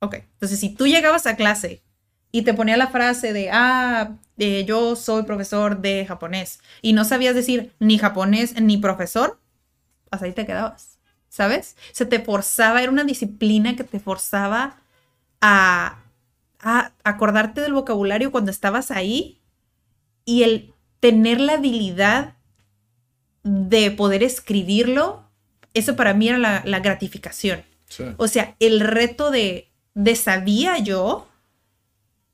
[0.00, 1.82] Ok, entonces si tú llegabas a clase
[2.32, 7.04] y te ponía la frase de, ah, eh, yo soy profesor de japonés y no
[7.04, 9.38] sabías decir ni japonés ni profesor,
[10.10, 11.76] hasta ahí te quedabas, ¿sabes?
[11.92, 14.80] Se te forzaba, era una disciplina que te forzaba
[15.42, 15.98] a,
[16.60, 19.38] a acordarte del vocabulario cuando estabas ahí
[20.24, 22.36] y el tener la habilidad
[23.42, 25.28] de poder escribirlo,
[25.74, 27.62] eso para mí era la, la gratificación.
[27.88, 28.04] Sí.
[28.16, 31.28] O sea, el reto de, de sabía yo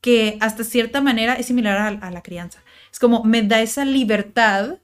[0.00, 2.62] que hasta cierta manera es similar a, la crianza.
[2.92, 4.78] Es como me da esa libertad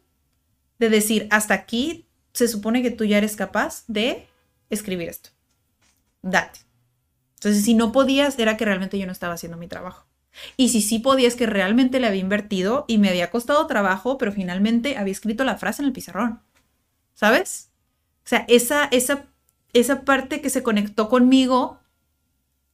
[0.78, 4.26] de decir, hasta aquí se supone que tú ya eres capaz de
[4.70, 5.30] escribir esto.
[6.22, 6.60] Date.
[7.36, 10.06] Entonces, si no podías, era que realmente yo no estaba haciendo mi trabajo.
[10.56, 14.32] Y si sí podías, que realmente le había invertido y me había costado trabajo, pero
[14.32, 16.40] finalmente había escrito la frase en el pizarrón.
[17.14, 17.70] ¿Sabes?
[18.24, 19.26] O sea, esa, esa,
[19.72, 21.78] esa parte que se conectó conmigo,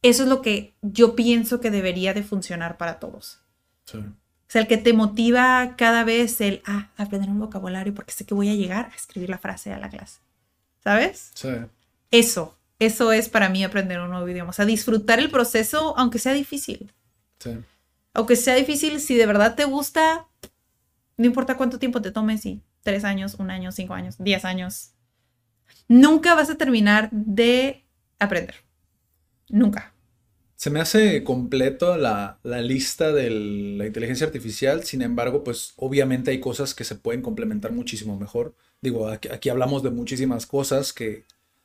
[0.01, 3.41] eso es lo que yo pienso que debería de funcionar para todos.
[3.85, 3.97] Sí.
[3.97, 8.25] O sea, el que te motiva cada vez el, ah, aprender un vocabulario porque sé
[8.25, 10.19] que voy a llegar a escribir la frase a la clase.
[10.83, 11.31] ¿Sabes?
[11.35, 11.49] Sí.
[12.09, 14.49] Eso, eso es para mí aprender un nuevo idioma.
[14.49, 16.91] O sea, disfrutar el proceso aunque sea difícil.
[17.39, 17.57] Sí.
[18.13, 20.27] Aunque sea difícil, si de verdad te gusta,
[21.15, 24.91] no importa cuánto tiempo te tomes, si tres años, un año, cinco años, diez años,
[25.87, 27.85] nunca vas a terminar de
[28.19, 28.55] aprender.
[29.47, 29.90] Nunca.
[30.61, 36.29] Se me hace completo la, la lista de la inteligencia artificial, sin embargo, pues obviamente
[36.29, 38.53] hay cosas que se pueden complementar muchísimo mejor.
[38.79, 41.23] Digo, aquí, aquí hablamos de muchísimas cosas que,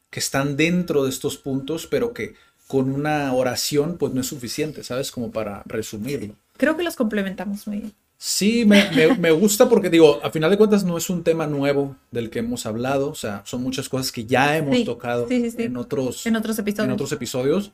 [0.09, 2.37] que están dentro de estos puntos, pero que
[2.69, 5.11] con una oración pues no es suficiente, ¿sabes?
[5.13, 6.35] Como para resumirlo.
[6.57, 7.93] Creo que los complementamos muy bien.
[8.17, 11.47] Sí, me, me- me gusta porque digo, a final de cuentas no es un tema
[11.47, 15.29] nuevo del que hemos hablado, o sea, son muchas cosas que ya hemos Sí, tocado
[15.29, 15.63] sí, sí, sí.
[15.65, 16.87] en otros, En otros episodios.
[16.89, 17.73] en otros episodios,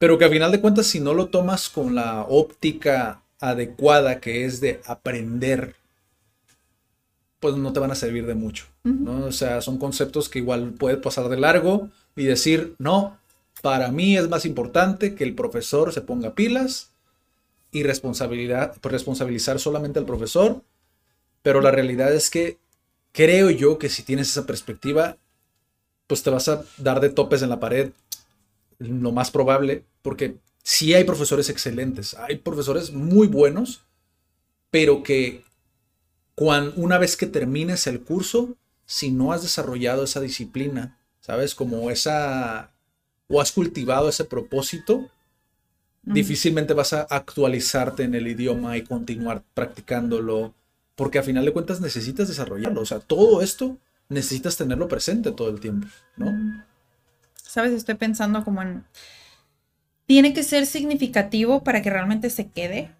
[0.00, 4.46] pero que a final de cuentas si no lo tomas con la óptica adecuada que
[4.46, 5.76] es de aprender,
[7.38, 9.26] pues no te van a servir de mucho, ¿no?
[9.26, 13.18] O sea, son conceptos que igual puedes pasar de largo y decir, no,
[13.60, 16.92] para mí es más importante que el profesor se ponga pilas
[17.70, 20.62] y responsabilidad, pues, responsabilizar solamente al profesor,
[21.42, 22.56] pero la realidad es que
[23.12, 25.18] creo yo que si tienes esa perspectiva,
[26.06, 27.90] pues te vas a dar de topes en la pared,
[28.80, 33.84] lo más probable, porque sí hay profesores excelentes, hay profesores muy buenos,
[34.70, 35.44] pero que
[36.34, 38.56] cuan- una vez que termines el curso,
[38.86, 41.54] si no has desarrollado esa disciplina, ¿sabes?
[41.54, 42.72] Como esa,
[43.28, 45.10] o has cultivado ese propósito,
[46.02, 50.54] difícilmente vas a actualizarte en el idioma y continuar practicándolo,
[50.96, 52.80] porque a final de cuentas necesitas desarrollarlo.
[52.82, 53.78] O sea, todo esto
[54.08, 56.64] necesitas tenerlo presente todo el tiempo, ¿no?
[57.50, 57.72] ¿Sabes?
[57.72, 58.84] Estoy pensando como en...
[60.06, 62.94] Tiene que ser significativo para que realmente se quede.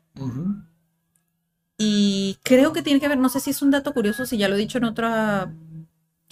[1.79, 4.49] Y creo que tiene que ver, no sé si es un dato curioso, si ya
[4.49, 5.09] lo he dicho en otro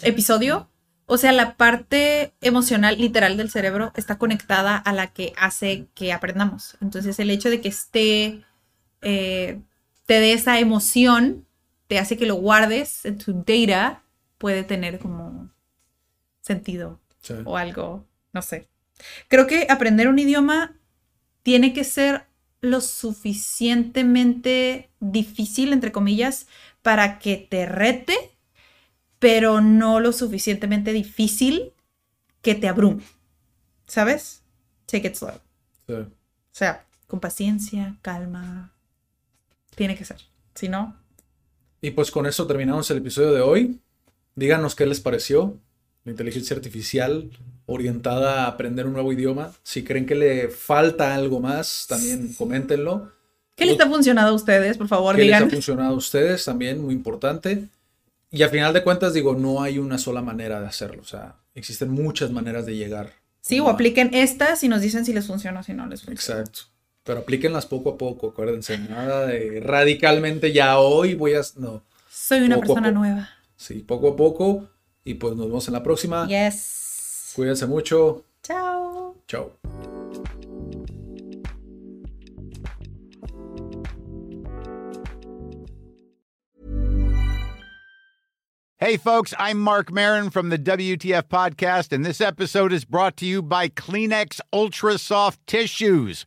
[0.02, 0.68] episodio.
[1.06, 6.12] O sea, la parte emocional literal del cerebro está conectada a la que hace que
[6.12, 6.76] aprendamos.
[6.80, 8.44] Entonces, el hecho de que esté,
[9.00, 9.60] eh,
[10.06, 11.46] te dé esa emoción,
[11.86, 14.02] te hace que lo guardes en tu data,
[14.38, 15.50] puede tener como
[16.40, 17.34] sentido Sí.
[17.44, 18.07] o algo,
[18.38, 18.68] no sé.
[19.26, 20.76] Creo que aprender un idioma
[21.42, 22.26] tiene que ser
[22.60, 26.46] lo suficientemente difícil, entre comillas,
[26.82, 28.16] para que te rete,
[29.18, 31.72] pero no lo suficientemente difícil
[32.40, 33.02] que te abrume.
[33.88, 34.42] ¿Sabes?
[34.86, 35.40] Take it slow.
[35.88, 35.94] Sí.
[35.94, 36.06] O
[36.52, 38.72] sea, con paciencia, calma.
[39.74, 40.18] Tiene que ser.
[40.54, 40.96] Si no,
[41.80, 43.80] Y pues con eso terminamos el episodio de hoy.
[44.36, 45.58] Díganos qué les pareció.
[46.08, 47.30] La inteligencia artificial
[47.66, 49.52] orientada a aprender un nuevo idioma.
[49.62, 53.12] Si creen que le falta algo más, también coméntenlo.
[53.54, 54.78] ¿Qué les ha funcionado a ustedes?
[54.78, 55.42] Por favor, ¿Qué digan.
[55.44, 56.44] les ha funcionado a ustedes?
[56.44, 57.68] También muy importante.
[58.30, 61.02] Y al final de cuentas, digo, no hay una sola manera de hacerlo.
[61.02, 63.12] O sea, existen muchas maneras de llegar.
[63.42, 66.40] Sí, o apliquen estas y nos dicen si les funciona o si no les funciona.
[66.40, 66.70] Exacto.
[67.04, 68.78] Pero aplíquenlas poco a poco, acuérdense.
[68.78, 71.40] Nada de radicalmente ya hoy voy a.
[71.56, 71.82] No.
[72.10, 73.28] Soy una Poco a persona nueva.
[73.56, 74.68] Sí, poco a poco.
[75.08, 76.26] Y pues nos vemos en la próxima.
[76.28, 77.32] Yes.
[77.34, 78.24] Cuídense mucho.
[78.42, 79.16] Chao.
[79.26, 79.52] Chao.
[88.76, 93.24] Hey, folks, I'm Mark Marin from the WTF Podcast, and this episode is brought to
[93.24, 96.26] you by Kleenex Ultra Soft Tissues,